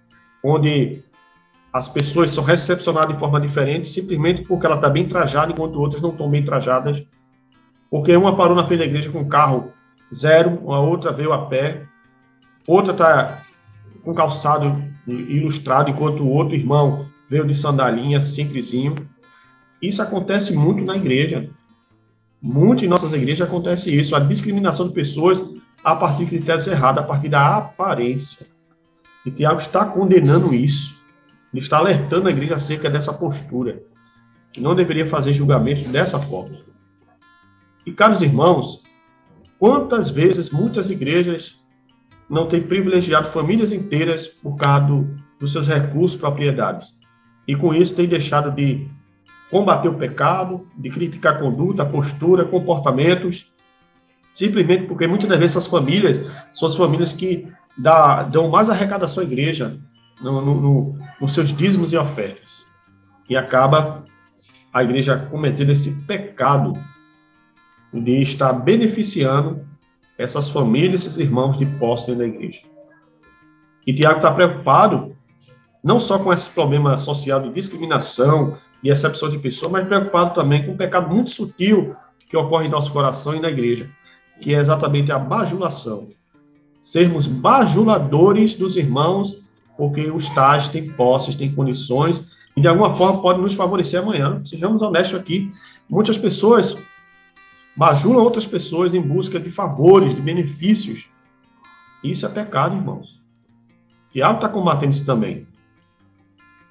onde 0.42 1.02
as 1.72 1.88
pessoas 1.88 2.30
são 2.30 2.42
recepcionadas 2.42 3.14
de 3.14 3.20
forma 3.20 3.40
diferente 3.40 3.88
simplesmente 3.88 4.42
porque 4.42 4.66
ela 4.66 4.76
está 4.76 4.88
bem 4.88 5.08
trajada, 5.08 5.52
enquanto 5.52 5.76
outras 5.76 6.00
não 6.00 6.10
estão 6.10 6.28
bem 6.28 6.44
trajadas. 6.44 7.02
Porque 7.90 8.14
uma 8.16 8.36
parou 8.36 8.56
na 8.56 8.66
frente 8.66 8.80
da 8.80 8.86
igreja 8.86 9.10
com 9.10 9.28
carro 9.28 9.72
zero, 10.14 10.70
a 10.72 10.80
outra 10.80 11.12
veio 11.12 11.32
a 11.32 11.46
pé, 11.46 11.82
outra 12.66 12.92
está 12.92 13.42
com 14.02 14.14
calçado 14.14 14.82
ilustrado, 15.06 15.90
enquanto 15.90 16.22
o 16.22 16.28
outro 16.28 16.54
irmão 16.54 17.09
veio 17.30 17.46
de 17.46 17.54
sandalinha, 17.54 18.20
simplesinho. 18.20 18.96
Isso 19.80 20.02
acontece 20.02 20.52
muito 20.52 20.84
na 20.84 20.96
igreja. 20.96 21.48
Muito 22.42 22.84
em 22.84 22.88
nossas 22.88 23.12
igrejas 23.12 23.46
acontece 23.46 23.94
isso, 23.94 24.16
a 24.16 24.20
discriminação 24.20 24.88
de 24.88 24.94
pessoas 24.94 25.42
a 25.84 25.94
partir 25.94 26.24
de 26.24 26.30
critérios 26.30 26.66
errados, 26.66 27.02
a 27.02 27.06
partir 27.06 27.28
da 27.28 27.56
aparência. 27.56 28.46
E 29.24 29.30
Tiago 29.30 29.60
está 29.60 29.84
condenando 29.84 30.52
isso. 30.52 30.98
Ele 31.52 31.62
está 31.62 31.78
alertando 31.78 32.28
a 32.28 32.30
igreja 32.30 32.56
acerca 32.56 32.90
dessa 32.90 33.12
postura, 33.12 33.82
que 34.52 34.60
não 34.60 34.74
deveria 34.74 35.06
fazer 35.06 35.32
julgamento 35.32 35.88
dessa 35.90 36.18
forma. 36.18 36.58
E, 37.86 37.92
caros 37.92 38.22
irmãos, 38.22 38.82
quantas 39.58 40.08
vezes 40.08 40.50
muitas 40.50 40.90
igrejas 40.90 41.60
não 42.28 42.46
têm 42.46 42.62
privilegiado 42.62 43.28
famílias 43.28 43.72
inteiras 43.72 44.26
por 44.26 44.56
causa 44.56 44.86
do, 44.86 45.16
dos 45.38 45.52
seus 45.52 45.68
recursos, 45.68 46.18
propriedades, 46.18 46.99
e 47.46 47.56
com 47.56 47.74
isso 47.74 47.94
têm 47.94 48.06
deixado 48.06 48.50
de 48.50 48.86
combater 49.50 49.88
o 49.88 49.94
pecado, 49.94 50.66
de 50.76 50.88
criticar 50.90 51.38
conduta, 51.40 51.84
postura, 51.84 52.44
comportamentos, 52.44 53.52
simplesmente 54.30 54.86
porque 54.86 55.06
muitas 55.06 55.28
das 55.28 55.38
vezes 55.38 55.56
essas 55.56 55.68
famílias 55.68 56.20
são 56.52 56.68
as 56.68 56.76
famílias 56.76 57.12
que 57.12 57.48
dá, 57.76 58.22
dão 58.22 58.48
mais 58.48 58.70
arrecadação 58.70 59.22
à 59.22 59.26
igreja 59.26 59.78
no, 60.20 60.40
no, 60.40 60.60
no, 60.60 60.98
nos 61.20 61.34
seus 61.34 61.52
dízimos 61.52 61.92
e 61.92 61.96
ofertas. 61.96 62.64
E 63.28 63.36
acaba 63.36 64.04
a 64.72 64.84
igreja 64.84 65.16
cometendo 65.30 65.70
esse 65.70 65.90
pecado 66.02 66.72
de 67.92 68.22
estar 68.22 68.52
beneficiando 68.52 69.66
essas 70.16 70.48
famílias, 70.48 71.02
esses 71.02 71.18
irmãos 71.18 71.58
de 71.58 71.66
posse 71.66 72.14
da 72.14 72.24
igreja. 72.24 72.60
E 73.86 73.92
Tiago 73.92 74.18
está 74.18 74.30
preocupado 74.30 75.16
não 75.82 75.98
só 75.98 76.18
com 76.18 76.32
esse 76.32 76.50
problema 76.50 76.98
social 76.98 77.40
de 77.40 77.50
discriminação 77.50 78.56
e 78.82 78.90
excepção 78.90 79.28
de 79.28 79.38
pessoas, 79.38 79.72
mas 79.72 79.86
preocupado 79.86 80.34
também 80.34 80.64
com 80.64 80.72
um 80.72 80.76
pecado 80.76 81.12
muito 81.12 81.30
sutil 81.30 81.96
que 82.28 82.36
ocorre 82.36 82.66
em 82.66 82.70
nosso 82.70 82.92
coração 82.92 83.34
e 83.34 83.40
na 83.40 83.48
igreja, 83.48 83.88
que 84.40 84.54
é 84.54 84.58
exatamente 84.58 85.10
a 85.10 85.18
bajulação. 85.18 86.08
Sermos 86.80 87.26
bajuladores 87.26 88.54
dos 88.54 88.76
irmãos, 88.76 89.36
porque 89.76 90.10
os 90.10 90.28
tais 90.30 90.68
têm 90.68 90.88
posses, 90.90 91.34
têm 91.34 91.52
condições, 91.52 92.30
e 92.56 92.60
de 92.60 92.68
alguma 92.68 92.92
forma 92.92 93.20
podem 93.20 93.42
nos 93.42 93.54
favorecer 93.54 94.00
amanhã. 94.00 94.40
Sejamos 94.44 94.82
honestos 94.82 95.18
aqui. 95.18 95.52
Muitas 95.88 96.16
pessoas 96.16 96.76
bajulam 97.76 98.22
outras 98.22 98.46
pessoas 98.46 98.94
em 98.94 99.00
busca 99.00 99.38
de 99.38 99.50
favores, 99.50 100.14
de 100.14 100.20
benefícios. 100.20 101.06
Isso 102.02 102.24
é 102.26 102.28
pecado, 102.28 102.76
irmãos. 102.76 103.20
O 104.10 104.12
diabo 104.12 104.36
está 104.36 104.48
combatendo 104.48 104.92
isso 104.92 105.06
também. 105.06 105.46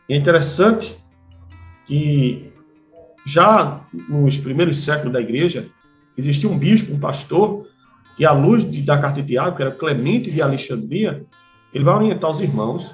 É 0.09 0.15
interessante 0.15 0.97
que 1.85 2.51
já 3.25 3.81
nos 4.07 4.37
primeiros 4.37 4.79
séculos 4.79 5.13
da 5.13 5.21
igreja, 5.21 5.67
existia 6.17 6.49
um 6.49 6.57
bispo, 6.57 6.93
um 6.93 6.99
pastor, 6.99 7.67
que 8.17 8.25
à 8.25 8.31
luz 8.31 8.69
de, 8.69 8.81
da 8.81 8.97
carta 8.97 9.21
de 9.21 9.27
Tiago, 9.27 9.55
que 9.55 9.61
era 9.61 9.71
Clemente 9.71 10.31
de 10.31 10.41
Alexandria, 10.41 11.23
ele 11.73 11.83
vai 11.83 11.95
orientar 11.95 12.31
os 12.31 12.41
irmãos 12.41 12.93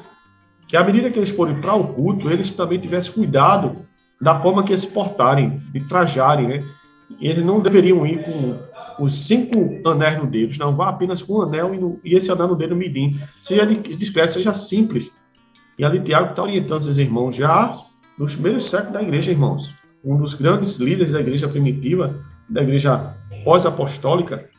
que 0.68 0.76
à 0.76 0.84
medida 0.84 1.10
que 1.10 1.20
eles 1.20 1.30
forem 1.30 1.60
para 1.62 1.74
o 1.74 1.94
culto, 1.94 2.30
eles 2.30 2.50
também 2.52 2.80
tivessem 2.80 3.14
cuidado 3.14 3.78
da 4.20 4.40
forma 4.42 4.64
que 4.64 4.72
eles 4.72 4.82
se 4.82 4.88
portarem, 4.88 5.62
de 5.72 5.80
trajarem, 5.82 6.48
né? 6.48 6.60
Eles 7.22 7.46
não 7.46 7.62
deveriam 7.62 8.06
ir 8.06 8.24
com 8.24 8.58
os 9.00 9.26
cinco 9.26 9.88
anéis 9.88 10.18
no 10.18 10.26
dedo, 10.26 10.58
não, 10.58 10.76
vá 10.76 10.90
apenas 10.90 11.22
com 11.22 11.34
um 11.34 11.42
anel 11.44 11.74
e, 11.76 11.78
no, 11.78 12.00
e 12.04 12.16
esse 12.16 12.32
anel 12.32 12.48
no 12.48 12.56
dedo 12.56 12.76
midim. 12.76 13.20
Seja 13.42 13.66
discreto, 13.66 14.34
seja 14.34 14.54
simples. 14.54 15.12
E 15.78 15.84
ali 15.84 16.02
Tiago 16.02 16.32
está 16.32 16.44
orientando 16.44 16.82
esses 16.82 16.98
irmãos 16.98 17.36
já 17.36 17.78
nos 18.18 18.34
primeiros 18.34 18.70
séculos 18.70 18.94
da 18.94 19.04
igreja, 19.04 19.32
irmãos. 19.32 19.74
Um 20.04 20.18
dos 20.18 20.34
grandes 20.34 20.78
líderes 20.78 21.12
da 21.12 21.20
igreja 21.20 21.48
primitiva, 21.48 22.16
da 22.48 22.62
igreja 22.62 23.14
pós-apostólica, 23.44 24.50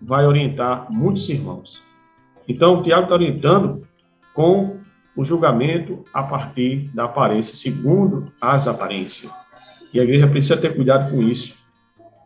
vai 0.00 0.26
orientar 0.26 0.86
muitos 0.90 1.28
irmãos. 1.28 1.82
Então, 2.46 2.82
Tiago 2.82 3.04
está 3.04 3.14
orientando 3.14 3.86
com 4.34 4.78
o 5.16 5.24
julgamento 5.24 6.04
a 6.14 6.22
partir 6.22 6.90
da 6.94 7.04
aparência, 7.04 7.54
segundo 7.54 8.32
as 8.40 8.68
aparências. 8.68 9.30
E 9.92 9.98
a 9.98 10.04
igreja 10.04 10.28
precisa 10.28 10.56
ter 10.56 10.74
cuidado 10.76 11.10
com 11.10 11.22
isso. 11.22 11.56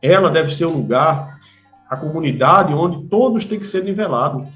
Ela 0.02 0.30
deve 0.30 0.54
ser 0.54 0.66
o 0.66 0.76
lugar, 0.76 1.40
a 1.88 1.96
comunidade 1.96 2.74
onde 2.74 3.08
todos 3.08 3.44
têm 3.44 3.58
que 3.58 3.66
ser 3.66 3.84
nivelados. 3.84 4.48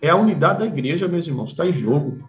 É 0.00 0.10
a 0.10 0.16
unidade 0.16 0.60
da 0.60 0.66
igreja, 0.66 1.08
meus 1.08 1.26
irmãos, 1.26 1.50
está 1.50 1.66
em 1.66 1.72
jogo. 1.72 2.28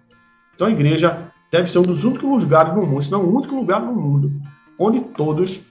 Então 0.55 0.67
a 0.67 0.71
igreja 0.71 1.31
deve 1.51 1.69
ser 1.69 1.79
um 1.79 1.83
dos 1.83 2.03
únicos 2.03 2.43
lugares 2.43 2.74
no 2.74 2.85
mundo, 2.85 3.03
se 3.03 3.12
não 3.12 3.24
o 3.24 3.38
único 3.38 3.55
lugar 3.55 3.81
no 3.81 3.93
mundo, 3.93 4.31
onde 4.79 5.01
todos 5.01 5.62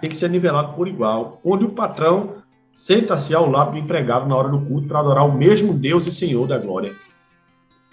têm 0.00 0.10
que 0.10 0.16
ser 0.16 0.30
nivelados 0.30 0.74
por 0.74 0.86
igual, 0.86 1.40
onde 1.42 1.64
o 1.64 1.70
patrão 1.70 2.42
senta-se 2.74 3.34
ao 3.34 3.50
lado 3.50 3.72
do 3.72 3.78
empregado 3.78 4.28
na 4.28 4.36
hora 4.36 4.48
do 4.48 4.60
culto 4.60 4.88
para 4.88 5.00
adorar 5.00 5.26
o 5.26 5.32
mesmo 5.32 5.72
Deus 5.72 6.06
e 6.06 6.12
Senhor 6.12 6.46
da 6.46 6.58
glória. 6.58 6.94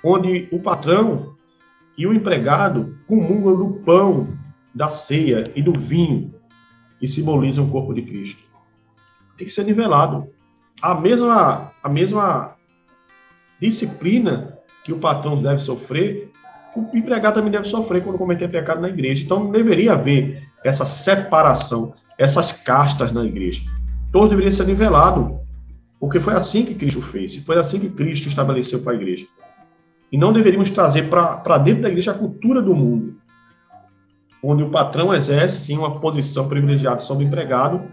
Onde 0.04 0.48
o 0.52 0.62
patrão 0.62 1.36
e 1.98 2.08
o 2.08 2.14
empregado 2.14 2.98
comungam 3.08 3.58
do 3.58 3.74
pão, 3.82 4.30
da 4.74 4.90
ceia 4.90 5.52
e 5.56 5.62
do 5.62 5.78
vinho 5.78 6.34
que 7.00 7.08
simbolizam 7.08 7.66
o 7.66 7.72
corpo 7.72 7.94
de 7.94 8.02
Cristo. 8.02 8.42
Tem 9.38 9.46
que 9.46 9.54
ser 9.54 9.66
nivelado. 9.66 10.28
A 10.82 10.96
mesma, 10.96 11.72
a 11.84 11.90
mesma 11.90 12.56
disciplina 13.60 14.59
que 14.90 14.94
o 14.94 15.00
patrão 15.00 15.42
deve 15.42 15.62
sofrer, 15.62 16.32
o 16.76 16.96
empregado 16.96 17.36
também 17.36 17.52
deve 17.52 17.66
sofrer 17.66 18.04
quando 18.04 18.18
cometer 18.18 18.48
pecado 18.48 18.82
na 18.82 18.90
igreja. 18.90 19.24
Então 19.24 19.40
não 19.40 19.52
deveria 19.52 19.94
haver 19.94 20.44
essa 20.64 20.86
separação, 20.86 21.94
essas 22.18 22.52
castas 22.52 23.12
na 23.12 23.24
igreja 23.24 23.62
todos 24.12 24.30
deveriam 24.30 24.52
ser 24.52 24.66
nivelados, 24.66 25.38
porque 26.00 26.20
foi 26.20 26.34
assim 26.34 26.66
que 26.66 26.74
Cristo 26.74 27.02
fez, 27.02 27.36
foi 27.38 27.58
assim 27.58 27.80
que 27.80 27.90
Cristo 27.90 28.28
estabeleceu 28.28 28.80
para 28.80 28.94
a 28.94 28.96
igreja. 28.96 29.26
E 30.12 30.18
não 30.18 30.34
deveríamos 30.34 30.70
trazer 30.72 31.10
para 31.10 31.58
dentro 31.60 31.84
da 31.84 31.90
igreja 31.90 32.12
a 32.12 32.16
cultura 32.16 32.62
do 32.62 32.74
mundo, 32.74 33.16
onde 34.42 34.64
o 34.64 34.70
patrão 34.70 35.14
exerce, 35.14 35.60
sim, 35.60 35.78
uma 35.78 36.00
posição 36.00 36.48
privilegiada 36.48 37.00
sobre 37.00 37.26
o 37.26 37.28
empregado 37.28 37.84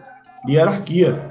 de 0.45 0.53
hierarquia. 0.53 1.26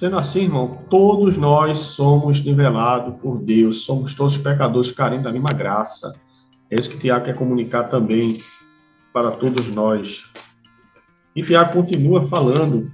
Sendo 0.00 0.16
assim, 0.16 0.44
irmão, 0.44 0.78
todos 0.88 1.36
nós 1.36 1.78
somos 1.78 2.42
nivelados 2.42 3.20
por 3.20 3.36
Deus, 3.36 3.82
somos 3.82 4.14
todos 4.14 4.38
pecadores 4.38 4.90
carentes 4.90 5.24
da 5.24 5.30
mesma 5.30 5.50
graça. 5.50 6.18
É 6.70 6.78
isso 6.78 6.88
que 6.88 6.96
Tiago 6.96 7.26
quer 7.26 7.36
comunicar 7.36 7.84
também 7.90 8.38
para 9.12 9.32
todos 9.32 9.68
nós. 9.68 10.24
E 11.36 11.42
Tiago 11.42 11.74
continua 11.74 12.24
falando, 12.24 12.90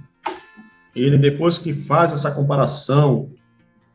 ele 0.93 1.17
depois 1.17 1.57
que 1.57 1.73
faz 1.73 2.11
essa 2.11 2.29
comparação 2.29 3.31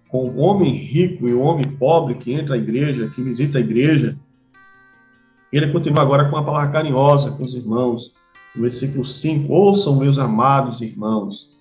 com 0.08 0.30
o 0.30 0.38
homem 0.38 0.74
rico 0.74 1.28
e 1.28 1.34
o 1.34 1.42
homem 1.42 1.68
pobre 1.68 2.14
que 2.14 2.32
entra 2.32 2.54
à 2.54 2.58
igreja, 2.58 3.10
que 3.14 3.20
visita 3.20 3.58
a 3.58 3.60
igreja, 3.60 4.18
ele 5.52 5.70
continua 5.70 6.00
agora 6.00 6.30
com 6.30 6.36
uma 6.36 6.46
palavra 6.46 6.72
carinhosa 6.72 7.30
com 7.32 7.44
os 7.44 7.54
irmãos. 7.54 8.14
No 8.56 8.62
versículo 8.62 9.04
5, 9.04 9.52
ouçam, 9.52 9.98
meus 9.98 10.18
amados 10.18 10.80
irmãos, 10.80 11.52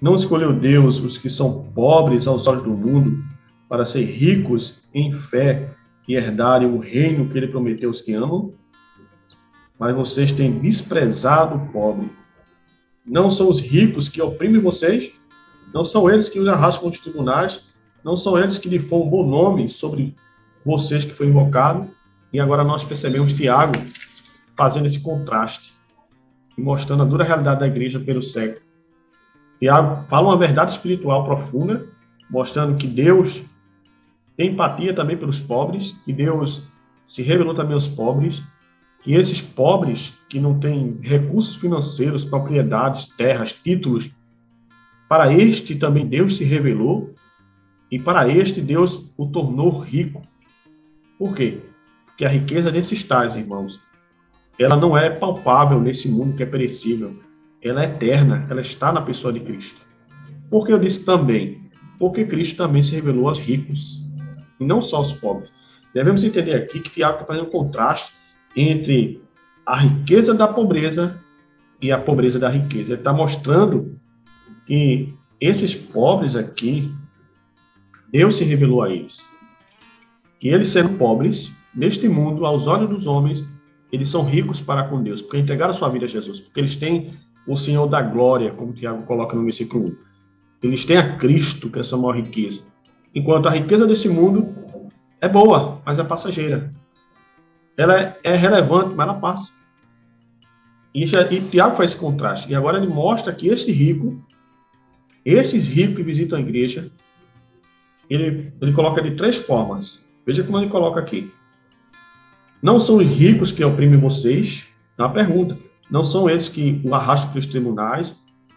não 0.00 0.14
escolheu 0.14 0.52
Deus 0.52 0.98
os 1.00 1.18
que 1.18 1.28
são 1.28 1.64
pobres 1.74 2.26
aos 2.26 2.46
olhos 2.46 2.62
do 2.62 2.70
mundo 2.70 3.22
para 3.68 3.84
ser 3.84 4.04
ricos 4.04 4.80
em 4.94 5.12
fé 5.12 5.74
e 6.06 6.14
herdarem 6.14 6.68
o 6.68 6.78
reino 6.78 7.28
que 7.28 7.36
ele 7.36 7.48
prometeu 7.48 7.90
aos 7.90 8.00
que 8.00 8.14
amam? 8.14 8.52
mas 9.78 9.94
vocês 9.94 10.32
têm 10.32 10.58
desprezado 10.58 11.56
o 11.56 11.68
pobre. 11.68 12.10
Não 13.06 13.30
são 13.30 13.48
os 13.48 13.60
ricos 13.60 14.08
que 14.08 14.20
oprimem 14.20 14.60
vocês, 14.60 15.12
não 15.72 15.84
são 15.84 16.10
eles 16.10 16.28
que 16.28 16.40
os 16.40 16.48
arrastam 16.48 16.88
os 16.88 16.98
tribunais, 16.98 17.60
não 18.04 18.16
são 18.16 18.36
eles 18.36 18.58
que 18.58 18.68
lhe 18.68 18.80
foram 18.80 19.06
um 19.06 19.10
bom 19.10 19.26
nome 19.26 19.68
sobre 19.68 20.14
vocês 20.64 21.04
que 21.04 21.14
foi 21.14 21.28
invocado. 21.28 21.88
E 22.32 22.40
agora 22.40 22.64
nós 22.64 22.84
percebemos 22.84 23.32
Tiago 23.32 23.72
fazendo 24.56 24.86
esse 24.86 25.00
contraste 25.00 25.72
e 26.56 26.60
mostrando 26.60 27.02
a 27.02 27.06
dura 27.06 27.24
realidade 27.24 27.60
da 27.60 27.66
igreja 27.66 28.00
pelo 28.00 28.20
século. 28.20 28.67
Tiago 29.58 29.96
fala 30.02 30.28
uma 30.28 30.38
verdade 30.38 30.72
espiritual 30.72 31.24
profunda, 31.24 31.86
mostrando 32.30 32.76
que 32.76 32.86
Deus 32.86 33.42
tem 34.36 34.52
empatia 34.52 34.94
também 34.94 35.16
pelos 35.16 35.40
pobres, 35.40 35.92
que 36.04 36.12
Deus 36.12 36.62
se 37.04 37.22
revelou 37.22 37.54
também 37.54 37.74
aos 37.74 37.88
pobres, 37.88 38.42
que 39.02 39.14
esses 39.14 39.40
pobres 39.40 40.16
que 40.28 40.38
não 40.38 40.58
têm 40.58 40.98
recursos 41.02 41.56
financeiros, 41.56 42.24
propriedades, 42.24 43.06
terras, 43.16 43.52
títulos, 43.52 44.10
para 45.08 45.32
este 45.32 45.74
também 45.74 46.06
Deus 46.06 46.36
se 46.36 46.44
revelou 46.44 47.14
e 47.90 47.98
para 47.98 48.28
este 48.28 48.60
Deus 48.60 49.10
o 49.16 49.26
tornou 49.26 49.80
rico. 49.80 50.22
Por 51.18 51.34
quê? 51.34 51.62
Porque 52.04 52.24
a 52.24 52.28
riqueza 52.28 52.70
desses 52.70 53.02
tais, 53.02 53.34
irmãos, 53.34 53.80
ela 54.58 54.76
não 54.76 54.96
é 54.96 55.08
palpável 55.08 55.80
nesse 55.80 56.08
mundo 56.08 56.36
que 56.36 56.42
é 56.42 56.46
perecível. 56.46 57.18
Ela 57.62 57.84
é 57.84 57.86
eterna, 57.86 58.46
ela 58.48 58.60
está 58.60 58.92
na 58.92 59.02
pessoa 59.02 59.32
de 59.32 59.40
Cristo. 59.40 59.80
Por 60.50 60.66
que 60.66 60.72
eu 60.72 60.78
disse 60.78 61.04
também? 61.04 61.68
Porque 61.98 62.24
Cristo 62.24 62.56
também 62.56 62.82
se 62.82 62.94
revelou 62.94 63.28
aos 63.28 63.38
ricos, 63.38 64.00
e 64.60 64.64
não 64.64 64.80
só 64.80 64.98
aos 64.98 65.12
pobres. 65.12 65.50
Devemos 65.92 66.22
entender 66.24 66.54
aqui 66.54 66.80
que 66.80 66.90
Tiago 66.90 67.14
está 67.14 67.26
fazendo 67.26 67.46
um 67.46 67.50
contraste 67.50 68.12
entre 68.56 69.22
a 69.66 69.78
riqueza 69.78 70.32
da 70.32 70.48
pobreza 70.48 71.18
e 71.80 71.90
a 71.92 71.98
pobreza 71.98 72.38
da 72.38 72.48
riqueza. 72.48 72.92
Ele 72.92 73.00
está 73.00 73.12
mostrando 73.12 73.98
que 74.66 75.14
esses 75.40 75.74
pobres 75.74 76.34
aqui, 76.36 76.92
Deus 78.10 78.36
se 78.36 78.44
revelou 78.44 78.82
a 78.82 78.90
eles. 78.90 79.28
Que 80.40 80.48
eles 80.48 80.68
sendo 80.68 80.96
pobres, 80.98 81.52
neste 81.74 82.08
mundo, 82.08 82.46
aos 82.46 82.66
olhos 82.66 82.88
dos 82.88 83.06
homens, 83.06 83.46
eles 83.92 84.08
são 84.08 84.24
ricos 84.24 84.60
para 84.60 84.84
com 84.84 85.02
Deus, 85.02 85.22
porque 85.22 85.38
entregaram 85.38 85.72
sua 85.72 85.88
vida 85.88 86.04
a 86.04 86.08
Jesus, 86.08 86.40
porque 86.40 86.60
eles 86.60 86.76
têm 86.76 87.14
o 87.48 87.56
Senhor 87.56 87.86
da 87.86 88.02
glória, 88.02 88.52
como 88.52 88.74
Tiago 88.74 89.02
coloca 89.04 89.34
no 89.34 89.42
versículo 89.42 89.88
1. 89.88 89.96
Eles 90.64 90.84
têm 90.84 90.98
a 90.98 91.16
Cristo, 91.16 91.70
que 91.70 91.78
é 91.78 91.80
a 91.80 91.84
sua 91.84 91.98
maior 91.98 92.16
riqueza. 92.16 92.60
Enquanto 93.14 93.48
a 93.48 93.50
riqueza 93.50 93.86
desse 93.86 94.08
mundo 94.08 94.54
é 95.20 95.28
boa, 95.28 95.80
mas 95.84 95.98
é 95.98 96.04
passageira. 96.04 96.72
Ela 97.76 98.00
é, 98.00 98.20
é 98.22 98.36
relevante, 98.36 98.94
mas 98.94 99.08
ela 99.08 99.18
passa. 99.18 99.52
E, 100.94 101.06
já, 101.06 101.22
e 101.32 101.40
Tiago 101.40 101.74
faz 101.74 101.90
esse 101.90 101.98
contraste. 101.98 102.50
E 102.50 102.54
agora 102.54 102.76
ele 102.76 102.92
mostra 102.92 103.32
que 103.32 103.48
este 103.48 103.72
rico, 103.72 104.22
estes 105.24 105.68
ricos 105.68 105.96
que 105.96 106.02
visitam 106.02 106.38
a 106.38 106.42
igreja, 106.42 106.90
ele, 108.10 108.52
ele 108.60 108.72
coloca 108.72 109.00
de 109.00 109.12
três 109.12 109.38
formas. 109.38 110.04
Veja 110.26 110.42
como 110.42 110.58
ele 110.58 110.68
coloca 110.68 111.00
aqui. 111.00 111.32
Não 112.60 112.78
são 112.78 112.96
os 112.96 113.06
ricos 113.06 113.52
que 113.52 113.64
oprimem 113.64 113.98
vocês? 113.98 114.66
É 114.98 115.02
uma 115.02 115.12
pergunta. 115.12 115.56
Não 115.90 116.04
são 116.04 116.28
eles 116.28 116.48
que 116.48 116.80
o 116.84 116.94
arrastam 116.94 117.30
para 117.30 117.38
os 117.38 117.46
tribunais? 117.46 118.14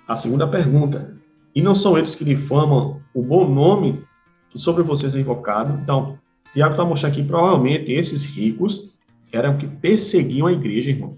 A 0.08 0.16
segunda 0.16 0.48
pergunta. 0.48 1.16
E 1.56 1.62
não 1.62 1.76
são 1.76 1.98
eles 1.98 2.16
que 2.16 2.26
difamam 2.26 3.02
o 3.14 3.22
bom 3.22 3.48
nome 3.50 4.04
que 4.50 4.58
sobre 4.58 4.84
vocês 4.84 5.16
é 5.16 5.20
invocado? 5.20 5.80
Então, 5.82 6.18
Tiago 6.54 6.74
está 6.74 6.84
mostrando 6.84 7.14
aqui, 7.14 7.24
provavelmente, 7.24 7.92
esses 7.92 8.26
ricos 8.26 8.92
eram 9.32 9.58
que 9.58 9.66
perseguiam 9.66 10.48
a 10.48 10.52
igreja, 10.52 10.92
irmão. 10.92 11.16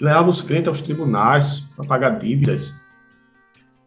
Levavam 0.00 0.30
os 0.30 0.42
crentes 0.42 0.66
aos 0.66 0.80
tribunais 0.80 1.60
para 1.76 1.86
pagar 1.86 2.18
dívidas. 2.18 2.74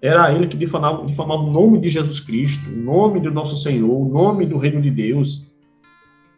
Era 0.02 0.34
ele 0.34 0.48
que 0.48 0.56
difamava, 0.56 1.06
difamava 1.06 1.42
o 1.42 1.52
nome 1.52 1.80
de 1.80 1.90
Jesus 1.90 2.22
Cristo, 2.22 2.70
o 2.70 2.78
nome 2.78 3.20
do 3.20 3.32
nosso 3.32 3.62
Senhor, 3.62 3.92
o 3.92 4.08
nome 4.08 4.46
do 4.46 4.58
reino 4.58 4.82
de 4.82 4.90
Deus. 4.90 5.44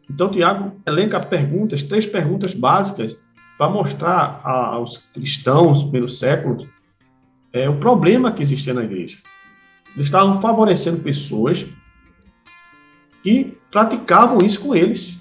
Então, 0.09 0.31
Tiago 0.31 0.71
elenca 0.87 1.19
perguntas, 1.19 1.83
três 1.83 2.07
perguntas 2.07 2.55
básicas, 2.55 3.15
para 3.57 3.71
mostrar 3.71 4.41
aos 4.43 4.97
cristãos 5.13 5.83
pelos 5.85 6.19
séculos 6.19 6.67
é, 7.51 7.67
o 7.67 7.77
problema 7.77 8.31
que 8.31 8.43
existia 8.43 8.73
na 8.73 8.83
igreja. 8.83 9.17
Eles 9.95 10.07
estavam 10.07 10.39
favorecendo 10.39 11.01
pessoas 11.01 11.65
que 13.23 13.57
praticavam 13.71 14.39
isso 14.45 14.61
com 14.61 14.75
eles, 14.75 15.17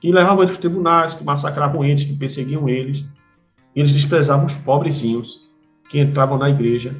que 0.00 0.10
levavam 0.10 0.42
eles 0.42 0.56
aos 0.56 0.58
tribunais, 0.58 1.14
que 1.14 1.24
massacravam 1.24 1.84
eles, 1.84 2.04
que 2.04 2.14
perseguiam 2.14 2.68
eles. 2.68 3.04
Eles 3.76 3.92
desprezavam 3.92 4.46
os 4.46 4.56
pobrezinhos 4.56 5.42
que 5.90 6.00
entravam 6.00 6.38
na 6.38 6.48
igreja 6.48 6.96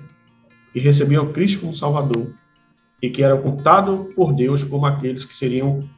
e 0.75 0.81
recebiam 0.81 1.33
Cristo 1.33 1.61
como 1.61 1.73
Salvador 1.73 2.35
e 3.01 3.09
que 3.09 3.23
eram 3.23 3.41
contados 3.41 4.13
por 4.15 4.35
Deus 4.35 4.65
como 4.65 4.87
aqueles 4.87 5.25
que 5.25 5.35
seriam 5.35 5.89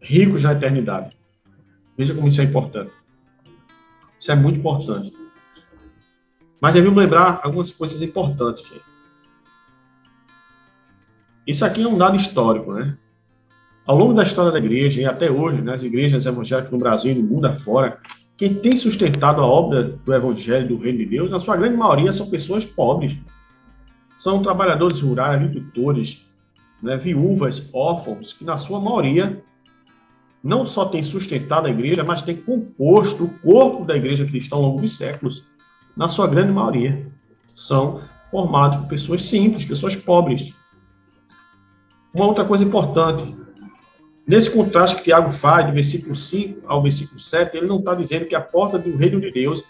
ricos 0.00 0.44
na 0.44 0.52
eternidade. 0.52 1.16
Veja 1.96 2.14
como 2.14 2.28
isso 2.28 2.40
é 2.40 2.44
importante. 2.44 2.92
Isso 4.20 4.30
é 4.30 4.34
muito 4.34 4.58
importante. 4.58 5.14
Mas 6.60 6.74
devemos 6.74 6.98
lembrar 6.98 7.40
algumas 7.42 7.72
coisas 7.72 8.02
importantes, 8.02 8.68
gente. 8.68 8.84
Isso 11.46 11.64
aqui 11.64 11.82
é 11.82 11.88
um 11.88 11.96
dado 11.96 12.16
histórico, 12.16 12.74
né? 12.74 12.98
Ao 13.86 13.96
longo 13.96 14.12
da 14.12 14.22
história 14.22 14.52
da 14.52 14.58
igreja, 14.58 15.00
e 15.00 15.06
até 15.06 15.30
hoje, 15.30 15.62
né, 15.62 15.74
igrejas 15.80 16.26
evangélicas 16.26 16.70
no 16.70 16.78
Brasil 16.78 17.12
e 17.12 17.14
no 17.14 17.26
mundo 17.26 17.46
afora, 17.46 17.98
quem 18.36 18.54
tem 18.54 18.76
sustentado 18.76 19.40
a 19.40 19.46
obra 19.46 19.84
do 19.84 20.14
evangelho 20.14 20.68
do 20.68 20.78
reino 20.78 20.98
de 20.98 21.06
Deus, 21.06 21.30
na 21.30 21.38
sua 21.38 21.56
grande 21.56 21.76
maioria, 21.78 22.12
são 22.12 22.28
pessoas 22.28 22.66
pobres. 22.66 23.16
São 24.16 24.42
trabalhadores 24.42 25.00
rurais, 25.00 25.42
agricultores, 25.42 26.26
né, 26.82 26.98
viúvas, 26.98 27.68
órfãos, 27.72 28.34
que 28.34 28.44
na 28.44 28.58
sua 28.58 28.78
maioria 28.78 29.42
não 30.42 30.64
só 30.64 30.86
tem 30.86 31.02
sustentado 31.02 31.66
a 31.66 31.70
igreja, 31.70 32.02
mas 32.02 32.22
tem 32.22 32.36
composto 32.36 33.24
o 33.24 33.38
corpo 33.40 33.84
da 33.84 33.96
igreja 33.96 34.24
cristã 34.24 34.56
ao 34.56 34.62
longo 34.62 34.80
dos 34.80 34.96
séculos. 34.96 35.44
Na 35.96 36.08
sua 36.08 36.26
grande 36.26 36.52
maioria, 36.52 37.06
são 37.54 38.00
formados 38.30 38.78
por 38.78 38.88
pessoas 38.88 39.22
simples, 39.22 39.64
pessoas 39.64 39.96
pobres. 39.96 40.54
Uma 42.14 42.26
outra 42.26 42.44
coisa 42.44 42.64
importante, 42.64 43.36
nesse 44.26 44.50
contraste 44.50 44.96
que 44.96 45.04
Tiago 45.04 45.30
faz, 45.30 45.66
do 45.66 45.72
versículo 45.72 46.16
5 46.16 46.66
ao 46.66 46.82
versículo 46.82 47.20
7, 47.20 47.56
ele 47.56 47.66
não 47.66 47.78
está 47.78 47.94
dizendo 47.94 48.24
que 48.24 48.34
a 48.34 48.40
porta 48.40 48.78
do 48.78 48.96
reino 48.96 49.20
de 49.20 49.30
Deus 49.30 49.62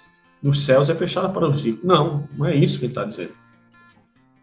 nos 0.42 0.64
céus 0.64 0.88
é 0.88 0.94
fechada 0.94 1.28
para 1.28 1.46
os 1.46 1.64
ricos. 1.64 1.85
Não, 1.85 2.28
não 2.37 2.46
é 2.46 2.54
isso 2.54 2.78
que 2.78 2.85
ele 2.85 2.92
está 2.92 3.04
dizendo. 3.04 3.33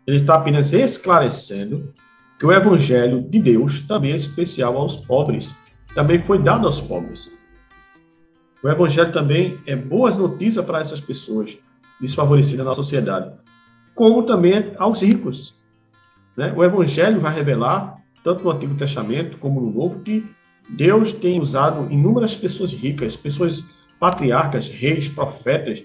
Ele 0.05 0.17
está 0.17 0.35
apenas 0.35 0.73
esclarecendo 0.73 1.93
que 2.37 2.45
o 2.45 2.51
evangelho 2.51 3.21
de 3.21 3.39
Deus 3.39 3.81
também 3.81 4.11
é 4.11 4.15
especial 4.15 4.77
aos 4.77 4.97
pobres 4.97 5.55
também 5.93 6.19
foi 6.19 6.39
dado 6.39 6.65
aos 6.65 6.81
pobres. 6.81 7.29
O 8.63 8.69
Evangelho 8.69 9.11
também 9.11 9.59
é 9.65 9.75
boas 9.75 10.17
notícias 10.17 10.65
para 10.65 10.79
essas 10.79 10.99
pessoas 10.99 11.57
desfavorecidas 12.01 12.65
na 12.65 12.73
sociedade, 12.73 13.31
como 13.95 14.23
também 14.23 14.73
aos 14.77 15.01
ricos. 15.01 15.55
Né? 16.35 16.53
O 16.55 16.63
Evangelho 16.63 17.21
vai 17.21 17.33
revelar, 17.33 17.97
tanto 18.23 18.43
no 18.43 18.51
Antigo 18.51 18.75
Testamento 18.75 19.37
como 19.37 19.61
no 19.61 19.71
Novo, 19.71 19.99
que 20.01 20.25
Deus 20.69 21.13
tem 21.13 21.39
usado 21.39 21.91
inúmeras 21.91 22.35
pessoas 22.35 22.73
ricas, 22.73 23.15
pessoas 23.15 23.63
patriarcas, 23.99 24.67
reis, 24.67 25.07
profetas, 25.07 25.83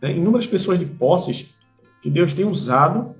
né? 0.00 0.16
inúmeras 0.16 0.46
pessoas 0.46 0.78
de 0.78 0.86
posses 0.86 1.52
que 2.00 2.10
Deus 2.10 2.32
tem 2.34 2.44
usado 2.44 3.14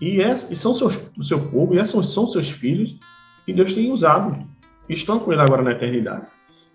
e, 0.00 0.20
é, 0.20 0.32
e 0.32 0.56
são 0.56 0.74
seus, 0.74 1.00
o 1.16 1.24
seu 1.24 1.40
povo, 1.48 1.74
e 1.74 1.86
são, 1.86 2.02
são 2.02 2.26
seus 2.26 2.50
filhos, 2.50 2.96
que 3.44 3.52
Deus 3.52 3.72
tem 3.72 3.90
usado 3.90 4.46
estão 4.88 5.18
com 5.18 5.32
ele 5.32 5.42
agora 5.42 5.62
na 5.62 5.72
eternidade. 5.72 6.26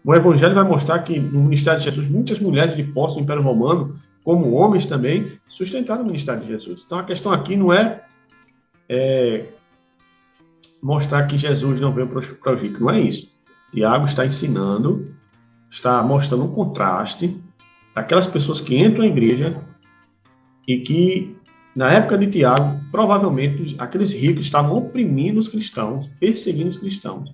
O 0.06 0.14
Evangelho 0.14 0.54
vai 0.54 0.64
mostrar 0.64 1.00
que 1.00 1.18
no 1.20 1.44
ministério 1.44 1.80
de 1.80 1.86
Jesus, 1.86 2.08
muitas 2.08 2.40
mulheres 2.40 2.76
de 2.76 2.84
posse 2.84 3.16
do 3.16 3.22
Império 3.22 3.42
Romano, 3.42 3.96
como 4.24 4.54
homens 4.54 4.86
também, 4.86 5.32
sustentaram 5.48 6.04
o 6.04 6.06
ministério 6.06 6.42
de 6.42 6.48
Jesus. 6.48 6.84
Então 6.86 7.00
a 7.00 7.04
questão 7.04 7.32
aqui 7.32 7.56
não 7.56 7.72
é, 7.72 8.04
é 8.90 9.46
mostrar 10.82 11.26
que 11.28 11.38
Jesus 11.38 11.80
não 11.80 11.94
veio 11.94 12.08
para 12.08 12.20
os 12.20 12.30
ricos, 12.62 12.82
não 12.82 12.90
é 12.90 13.00
isso. 13.00 13.32
Tiago 13.74 14.06
está 14.06 14.26
ensinando, 14.26 15.16
está 15.72 16.04
mostrando 16.04 16.44
um 16.44 16.52
contraste 16.52 17.42
daquelas 17.96 18.28
pessoas 18.28 18.60
que 18.60 18.78
entram 18.78 19.00
na 19.00 19.08
igreja 19.08 19.62
e 20.68 20.80
que, 20.80 21.36
na 21.76 21.92
época 21.92 22.18
de 22.18 22.28
Tiago, 22.28 22.80
provavelmente 22.92 23.76
aqueles 23.80 24.14
ricos 24.14 24.46
estavam 24.46 24.78
oprimindo 24.78 25.40
os 25.40 25.48
cristãos, 25.48 26.08
perseguindo 26.20 26.70
os 26.70 26.78
cristãos. 26.78 27.34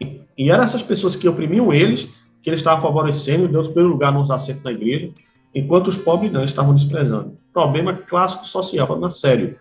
E 0.00 0.50
eram 0.50 0.62
essas 0.62 0.82
pessoas 0.82 1.16
que 1.16 1.28
oprimiam 1.28 1.72
eles, 1.72 2.08
que 2.42 2.48
ele 2.48 2.56
estava 2.56 2.80
favorecendo, 2.80 3.48
Deus, 3.48 3.68
pelo 3.68 3.88
lugar, 3.88 4.12
nos 4.12 4.30
assento 4.30 4.62
na 4.62 4.72
igreja, 4.72 5.10
enquanto 5.54 5.88
os 5.88 5.96
pobres 5.96 6.32
não 6.32 6.44
estavam 6.44 6.74
desprezando. 6.74 7.36
Problema 7.52 7.92
clássico 7.92 8.46
social, 8.46 8.86
falando 8.86 9.10
sério, 9.10 9.56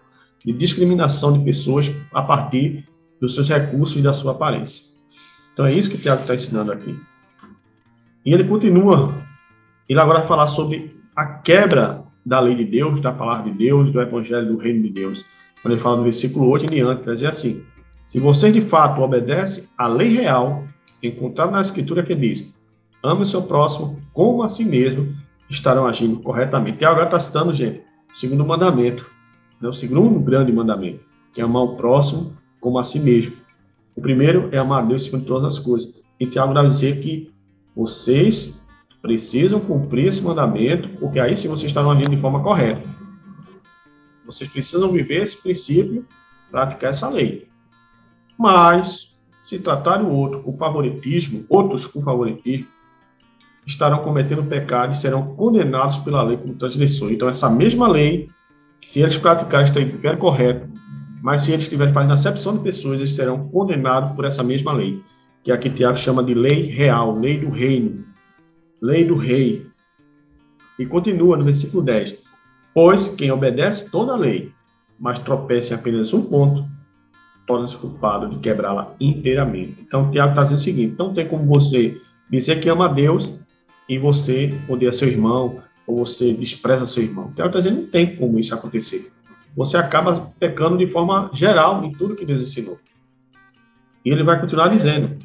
de 0.45 0.54
discriminação 0.54 1.34
de 1.34 1.43
pessoas 1.43 1.91
a 2.13 2.21
partir 2.21 2.88
dos 3.19 3.34
seus 3.34 3.50
recursos 3.50 3.97
e 3.97 4.02
da 4.02 4.13
sua 4.13 4.34
aparência. 4.34 4.86
Então 5.54 5.65
é 5.65 5.73
isso 5.73 5.89
que 5.89 5.95
o 5.95 6.00
Tiago 6.00 6.21
está 6.21 6.36
ensinando 6.36 6.71
aqui. 6.71 6.95
E 8.23 8.34
ele 8.34 8.43
continua, 8.43 9.13
ele 9.89 10.00
agora 10.00 10.19
vai 10.19 10.28
falar 10.28 10.47
sobre 10.47 10.95
a 11.15 11.26
quebra 11.26 12.04
da 12.23 12.39
lei 12.39 12.56
de 12.56 12.65
Deus, 12.65 13.02
da 13.02 13.12
palavra 13.12 13.50
de 13.50 13.58
Deus, 13.58 13.91
do 13.91 14.00
evangelho 14.00 14.47
do 14.47 14.58
reino 14.58 14.84
de 14.84 14.89
Deus. 14.89 15.26
Quando 15.62 15.73
ele 15.73 15.82
fala 15.82 15.97
no 15.97 16.04
versículo 16.04 16.47
8 16.50 16.65
em 16.65 16.76
diante, 16.76 17.04
vai 17.04 17.15
dizer 17.15 17.28
assim: 17.28 17.63
se 18.08 18.20
você 18.20 18.52
de 18.52 18.62
fato 18.62 19.02
obedece 19.02 19.67
à 19.78 19.86
lei 19.86 20.08
real, 20.08 20.63
encontrada 21.04 21.52
na 21.52 21.62
Escritura 21.62 22.04
que 22.04 22.15
diz: 22.15 22.54
ame 23.04 23.22
o 23.22 23.26
seu 23.26 23.43
próximo 23.43 24.00
como 24.13 24.41
a 24.43 24.48
si 24.48 24.63
mesmo, 24.63 25.13
estarão 25.50 25.86
agindo 25.86 26.17
corretamente. 26.22 26.82
E 26.82 26.86
agora 26.86 27.06
está 27.06 27.20
citando, 27.20 27.54
gente, 27.54 27.82
o 28.13 28.17
segundo 28.17 28.46
mandamento, 28.46 29.06
né? 29.62 29.67
o 29.67 29.74
segundo 29.74 30.20
grande 30.22 30.52
mandamento, 30.54 31.02
que 31.34 31.41
é 31.41 31.43
amar 31.43 31.63
o 31.63 31.76
próximo 31.76 32.34
como 32.62 32.80
a 32.80 32.84
si 32.84 33.00
mesmo. 33.00 33.36
O 33.96 34.02
primeiro 34.02 34.48
é 34.54 34.58
amar 34.58 34.84
a 34.84 34.86
Deus 34.86 35.04
segundo 35.06 35.26
todas 35.26 35.58
as 35.58 35.60
coisas. 35.60 36.02
E 36.17 36.26
Tiago 36.26 36.54
vai 36.54 36.67
dizer 36.67 37.00
que 37.00 37.30
vocês 37.76 38.58
precisam 39.02 39.60
cumprir 39.60 40.08
esse 40.08 40.22
mandamento, 40.22 40.89
porque 40.98 41.20
aí 41.20 41.36
sim 41.36 41.50
vocês 41.50 41.70
estão 41.70 41.91
agindo 41.91 42.10
de 42.10 42.22
forma 42.22 42.41
correta. 42.41 42.88
Vocês 44.26 44.50
precisam 44.50 44.91
viver 44.91 45.24
esse 45.24 45.38
princípio, 45.38 46.06
praticar 46.50 46.91
essa 46.91 47.10
lei. 47.10 47.48
Mas, 48.38 49.15
se 49.39 49.60
tratar 49.60 50.02
o 50.02 50.12
outro 50.12 50.41
com 50.41 50.54
favoritismo, 50.54 51.45
outros 51.50 51.86
com 51.86 52.02
favoritismo, 52.02 52.67
estarão 53.65 54.00
cometendo 54.00 54.43
pecado 54.43 54.93
e 54.93 54.97
serão 54.97 55.36
condenados 55.36 55.97
pela 56.00 56.23
lei 56.23 56.38
como 56.38 56.56
transgressores. 56.56 57.15
Então, 57.15 57.28
essa 57.28 57.50
mesma 57.50 57.88
lei, 57.88 58.30
se 58.82 59.02
eles 59.02 59.17
praticarem, 59.17 59.65
estiver 59.65 60.17
correto, 60.17 60.69
mas 61.21 61.41
se 61.41 61.52
eles 61.52 61.63
estiverem 61.63 61.93
fazendo 61.93 62.13
acepção 62.13 62.56
de 62.56 62.63
pessoas, 62.63 63.00
eles 63.00 63.12
serão 63.12 63.50
condenados 63.50 64.15
por 64.15 64.23
essa 64.23 64.43
mesma 64.43 64.71
lei, 64.71 65.04
que 65.43 65.52
aqui 65.52 65.69
Tiago 65.69 65.97
chama 65.97 66.23
de 66.23 66.34
lei 66.34 66.63
real, 66.63 67.17
lei 67.19 67.39
do 67.39 67.50
reino, 67.50 68.06
lei 68.82 69.04
do 69.04 69.15
rei. 69.15 69.65
E 70.80 70.86
continua 70.86 71.36
no 71.36 71.43
versículo 71.43 71.84
10: 71.84 72.15
Pois 72.73 73.10
quem 73.10 73.32
obedece 73.32 73.89
toda 73.89 74.13
a 74.13 74.17
lei, 74.17 74.52
mas 75.00 75.19
tropeça 75.19 75.73
em 75.73 75.78
apenas 75.78 76.13
um 76.13 76.21
ponto, 76.21 76.65
torna-se 77.48 77.78
culpado 77.78 78.30
de 78.30 78.38
quebrá-la 78.38 78.94
inteiramente. 79.00 79.78
Então, 79.82 80.12
Tiago 80.12 80.32
está 80.32 80.44
dizendo 80.44 80.60
o 80.60 80.62
seguinte: 80.62 80.96
não 81.00 81.14
tem 81.14 81.28
como 81.28 81.46
você 81.46 82.00
dizer 82.30 82.60
que 82.60 82.70
ama 82.70 82.86
a 82.86 82.90
Deus 82.90 83.34
e 83.90 83.98
você 83.98 84.54
odeia 84.68 84.92
seu 84.92 85.08
irmão, 85.08 85.60
ou 85.88 86.06
você 86.06 86.34
despreza 86.34 86.86
seu 86.86 87.02
irmão. 87.02 87.32
Tiago 87.34 87.50
está 87.50 87.60
dizendo 87.60 87.82
não 87.82 87.88
tem 87.88 88.16
como 88.18 88.38
isso 88.38 88.54
acontecer. 88.54 89.12
Você 89.56 89.78
acaba 89.78 90.32
pecando 90.38 90.78
de 90.78 90.88
forma 90.88 91.32
geral 91.34 91.84
em 91.84 91.92
tudo 91.92 92.16
que 92.16 92.26
Deus 92.26 92.44
ensinou. 92.44 92.78
E 94.06 94.12
ele 94.12 94.24
vai 94.24 94.40
continuar 94.40 94.68
dizendo: 94.68 95.18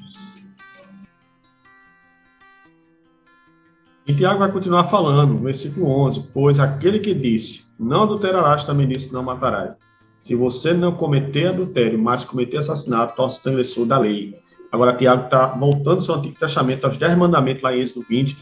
E 4.07 4.15
Tiago 4.15 4.39
vai 4.39 4.51
continuar 4.51 4.85
falando, 4.85 5.39
versículo 5.41 5.89
11: 5.89 6.31
Pois 6.33 6.59
aquele 6.61 7.01
que 7.01 7.13
disse, 7.13 7.67
não 7.79 8.05
adulterarás, 8.05 8.65
também 8.65 8.89
disse, 8.89 9.13
não 9.13 9.23
matarás. 9.23 9.75
Se 10.23 10.37
você 10.37 10.73
não 10.73 10.93
cometer 10.93 11.49
adultério, 11.49 11.99
mas 11.99 12.23
cometer 12.23 12.59
assassinato, 12.59 13.17
torce 13.17 13.43
transgressor 13.43 13.85
da 13.85 13.99
lei. 13.99 14.39
Agora, 14.71 14.97
Tiago 14.97 15.25
está 15.25 15.47
voltando 15.47 16.01
ao 16.09 16.19
Antigo 16.19 16.39
Testamento, 16.39 16.85
aos 16.85 16.97
dez 16.97 17.19
mandamentos 17.19 17.61
lá 17.61 17.75
em 17.75 17.81
Êxodo 17.81 18.07
20, 18.09 18.37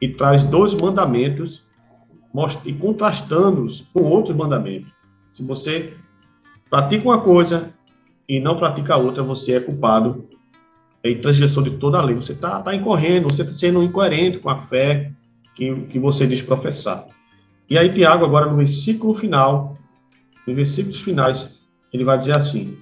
e 0.00 0.10
traz 0.10 0.44
dois 0.44 0.72
mandamentos 0.74 1.66
e 2.64 2.72
contrastando-os 2.72 3.80
com 3.92 4.02
outros 4.04 4.36
mandamentos. 4.36 4.92
Se 5.26 5.42
você 5.42 5.94
pratica 6.70 7.04
uma 7.04 7.20
coisa 7.20 7.74
e 8.28 8.38
não 8.38 8.56
pratica 8.56 8.96
outra, 8.96 9.24
você 9.24 9.54
é 9.54 9.60
culpado 9.60 10.28
e 11.02 11.16
transgressor 11.16 11.64
de 11.64 11.72
toda 11.72 11.98
a 11.98 12.02
lei. 12.02 12.14
Você 12.14 12.30
está 12.30 12.62
tá 12.62 12.72
incorrendo, 12.72 13.28
você 13.28 13.42
está 13.42 13.54
sendo 13.54 13.82
incoerente 13.82 14.38
com 14.38 14.50
a 14.50 14.60
fé 14.60 15.10
que, 15.56 15.74
que 15.86 15.98
você 15.98 16.28
diz 16.28 16.40
professar. 16.40 17.08
E 17.68 17.76
aí, 17.76 17.92
Tiago, 17.92 18.24
agora 18.24 18.46
no 18.46 18.56
versículo 18.56 19.16
final, 19.16 19.76
nos 20.46 20.56
versículos 20.56 21.00
finais, 21.00 21.58
ele 21.92 22.04
vai 22.04 22.18
dizer 22.18 22.36
assim: 22.36 22.76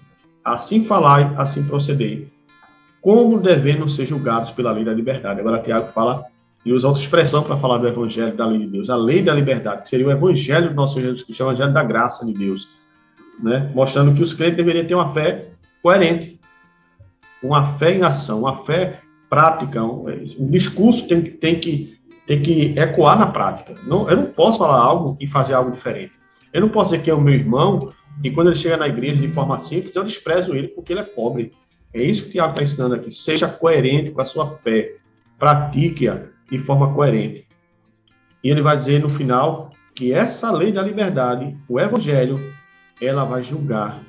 Assim 0.44 0.84
falai, 0.84 1.32
assim 1.36 1.64
procedei, 1.64 2.28
como 3.00 3.40
devendo 3.40 3.88
ser 3.88 4.06
julgados 4.06 4.50
pela 4.50 4.72
lei 4.72 4.84
da 4.84 4.92
liberdade. 4.92 5.40
Agora, 5.40 5.62
Tiago 5.62 5.92
fala 5.92 6.24
e 6.64 6.72
usa 6.72 6.86
outra 6.86 7.02
expressão 7.02 7.42
para 7.42 7.56
falar 7.56 7.78
do 7.78 7.88
evangelho 7.88 8.34
da 8.36 8.46
lei 8.46 8.60
de 8.60 8.66
Deus, 8.68 8.88
a 8.88 8.96
lei 8.96 9.22
da 9.22 9.34
liberdade, 9.34 9.82
que 9.82 9.88
seria 9.88 10.06
o 10.06 10.10
evangelho 10.10 10.68
do 10.68 10.74
nosso 10.74 11.00
Jesus 11.00 11.22
Cristo, 11.22 11.42
o 11.42 11.46
evangelho 11.48 11.72
da 11.72 11.82
graça 11.82 12.24
de 12.24 12.32
Deus, 12.32 12.68
né? 13.40 13.70
mostrando 13.74 14.14
que 14.14 14.22
os 14.22 14.32
crentes 14.32 14.56
deveriam 14.56 14.86
ter 14.86 14.94
uma 14.94 15.08
fé 15.08 15.48
coerente, 15.82 16.38
uma 17.42 17.64
fé 17.64 17.96
em 17.96 18.02
ação, 18.02 18.40
uma 18.40 18.56
fé 18.56 19.00
prática, 19.28 19.82
um, 19.82 20.06
um 20.38 20.50
discurso 20.50 21.08
tem, 21.08 21.22
tem, 21.22 21.58
que, 21.58 21.98
tem 22.26 22.40
que 22.40 22.78
ecoar 22.78 23.18
na 23.18 23.26
prática. 23.26 23.74
Não, 23.84 24.08
eu 24.08 24.16
não 24.16 24.26
posso 24.26 24.58
falar 24.58 24.78
algo 24.78 25.16
e 25.18 25.26
fazer 25.26 25.54
algo 25.54 25.72
diferente. 25.72 26.12
Eu 26.52 26.60
não 26.60 26.68
posso 26.68 26.92
dizer 26.92 27.02
que 27.02 27.10
é 27.10 27.14
o 27.14 27.20
meu 27.20 27.34
irmão 27.34 27.92
e 28.22 28.30
quando 28.30 28.48
ele 28.48 28.56
chega 28.56 28.76
na 28.76 28.88
igreja 28.88 29.22
de 29.22 29.28
forma 29.28 29.58
simples, 29.58 29.96
eu 29.96 30.04
desprezo 30.04 30.54
ele 30.54 30.68
porque 30.68 30.92
ele 30.92 31.00
é 31.00 31.04
pobre. 31.04 31.50
É 31.94 32.02
isso 32.02 32.24
que 32.24 32.28
o 32.28 32.32
Tiago 32.32 32.50
está 32.50 32.62
ensinando 32.62 32.94
aqui. 32.94 33.10
Seja 33.10 33.48
coerente 33.48 34.10
com 34.10 34.20
a 34.20 34.24
sua 34.24 34.48
fé. 34.48 34.96
Pratique-a 35.38 36.22
de 36.50 36.58
forma 36.58 36.92
coerente. 36.94 37.46
E 38.42 38.50
ele 38.50 38.62
vai 38.62 38.76
dizer 38.76 39.00
no 39.00 39.08
final 39.08 39.70
que 39.94 40.12
essa 40.12 40.50
lei 40.50 40.72
da 40.72 40.82
liberdade, 40.82 41.56
o 41.68 41.78
evangelho, 41.78 42.34
ela 43.00 43.24
vai 43.24 43.42
julgar 43.42 44.00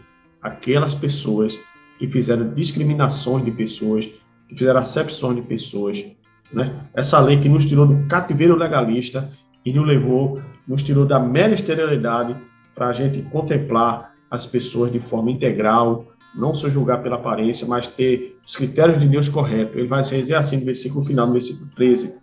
aquelas 0.41 0.93
pessoas 0.93 1.59
que 1.97 2.07
fizeram 2.07 2.53
discriminações 2.53 3.45
de 3.45 3.51
pessoas, 3.51 4.05
que 4.47 4.55
fizeram 4.55 4.79
acepções 4.79 5.37
de 5.37 5.41
pessoas. 5.41 6.05
Né? 6.51 6.87
Essa 6.93 7.19
lei 7.19 7.39
que 7.39 7.49
nos 7.49 7.65
tirou 7.65 7.87
do 7.87 8.07
cativeiro 8.07 8.55
legalista 8.55 9.31
e 9.65 9.73
nos 9.73 9.87
levou, 9.87 10.41
nos 10.67 10.83
tirou 10.83 11.05
da 11.05 11.19
mera 11.19 11.53
exterioridade 11.53 12.35
para 12.73 12.87
a 12.87 12.93
gente 12.93 13.21
contemplar 13.23 14.13
as 14.29 14.45
pessoas 14.45 14.91
de 14.91 14.99
forma 14.99 15.29
integral, 15.29 16.07
não 16.33 16.53
só 16.53 16.67
julgar 16.67 17.03
pela 17.03 17.17
aparência, 17.17 17.67
mas 17.67 17.87
ter 17.87 18.39
os 18.45 18.55
critérios 18.55 18.99
de 18.99 19.07
Deus 19.07 19.29
corretos. 19.29 19.75
Ele 19.75 19.87
vai 19.87 20.01
dizer 20.01 20.35
assim 20.35 20.57
no 20.57 20.65
versículo 20.65 21.03
final, 21.03 21.27
no 21.27 21.33
versículo 21.33 21.69
13: 21.75 22.15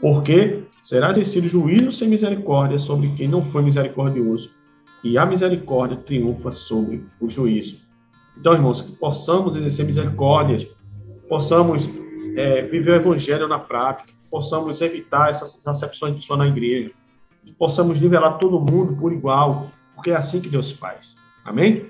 Porque 0.00 0.62
será 0.82 1.10
exercido 1.10 1.48
juízo 1.48 1.90
sem 1.90 2.08
misericórdia 2.08 2.78
sobre 2.78 3.12
quem 3.14 3.26
não 3.26 3.42
foi 3.42 3.62
misericordioso, 3.62 4.50
e 5.02 5.18
a 5.18 5.26
misericórdia 5.26 5.96
triunfa 5.96 6.52
sobre 6.52 7.04
o 7.20 7.28
juízo. 7.28 7.78
Então, 8.38 8.52
irmãos, 8.52 8.80
que 8.80 8.92
possamos 8.92 9.56
exercer 9.56 9.84
misericórdias, 9.84 10.66
possamos 11.28 11.88
é, 12.36 12.62
viver 12.62 12.92
o 12.92 12.96
evangelho 12.96 13.48
na 13.48 13.58
prática, 13.58 14.12
possamos 14.30 14.80
evitar 14.80 15.30
essas 15.30 15.60
acepções 15.66 16.14
de 16.14 16.20
pessoa 16.20 16.38
na 16.38 16.46
igreja, 16.46 16.90
que 17.44 17.52
possamos 17.52 18.00
nivelar 18.00 18.38
todo 18.38 18.60
mundo 18.60 18.96
por 18.96 19.12
igual, 19.12 19.70
porque 19.94 20.10
é 20.10 20.16
assim 20.16 20.40
que 20.40 20.48
Deus 20.48 20.70
faz. 20.70 21.16
Amém? 21.44 21.86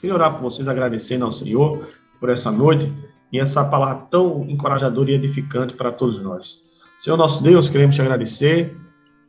Queria 0.00 0.14
orar 0.14 0.34
por 0.34 0.42
vocês, 0.42 0.68
agradecendo 0.68 1.24
ao 1.24 1.32
Senhor 1.32 1.88
por 2.20 2.28
essa 2.28 2.50
noite 2.50 2.92
e 3.32 3.38
essa 3.38 3.64
palavra 3.64 4.06
tão 4.10 4.44
encorajadora 4.48 5.10
e 5.10 5.14
edificante 5.14 5.74
para 5.74 5.92
todos 5.92 6.20
nós. 6.22 6.64
Senhor 6.98 7.16
nosso 7.16 7.42
Deus, 7.42 7.68
queremos 7.68 7.94
te 7.94 8.02
agradecer 8.02 8.76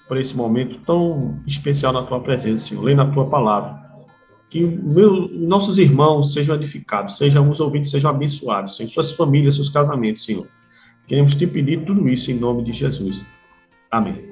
por 0.08 0.18
esse 0.18 0.36
momento 0.36 0.80
tão 0.86 1.40
especial 1.46 1.92
na 1.92 2.04
tua 2.04 2.20
presença, 2.22 2.68
Senhor, 2.68 2.84
lendo 2.84 3.02
a 3.02 3.12
tua 3.12 3.26
palavra 3.30 3.88
que 4.50 4.62
meu, 4.64 5.28
nossos 5.30 5.78
irmãos 5.78 6.34
sejam 6.34 6.56
edificados, 6.56 7.18
sejam 7.18 7.50
os 7.50 7.60
ouvintes 7.60 7.92
sejam 7.92 8.12
abençoados, 8.12 8.80
em 8.80 8.88
suas 8.88 9.12
famílias, 9.12 9.56
seus 9.56 9.70
casamentos, 9.70 10.24
Senhor. 10.24 10.48
Queremos 11.08 11.36
te 11.36 11.48
pedir 11.48 11.86
tudo 11.86 12.08
isso 12.08 12.32
em 12.32 12.36
nome 12.36 12.64
de 12.64 12.74
Jesus. 12.74 13.26
Amém. 13.92 14.27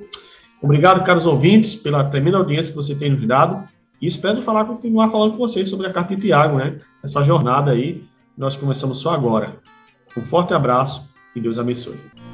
Obrigado, 0.61 1.03
caros 1.03 1.25
ouvintes, 1.25 1.75
pela 1.75 2.03
tremenda 2.03 2.37
audiência 2.37 2.71
que 2.71 2.77
você 2.77 2.95
tem 2.95 3.11
nos 3.11 3.25
dado. 3.27 3.67
E 4.01 4.07
espero 4.07 4.41
falar, 4.41 4.65
continuar 4.65 5.09
falando 5.09 5.33
com 5.33 5.39
vocês 5.39 5.69
sobre 5.69 5.87
a 5.87 5.93
carta 5.93 6.15
de 6.15 6.21
Tiago, 6.21 6.57
né? 6.57 6.79
Essa 7.03 7.23
jornada 7.23 7.71
aí, 7.71 8.03
nós 8.37 8.55
começamos 8.55 8.97
só 8.99 9.11
agora. 9.11 9.55
Um 10.17 10.21
forte 10.21 10.53
abraço 10.53 11.03
e 11.35 11.39
Deus 11.39 11.57
abençoe. 11.57 12.24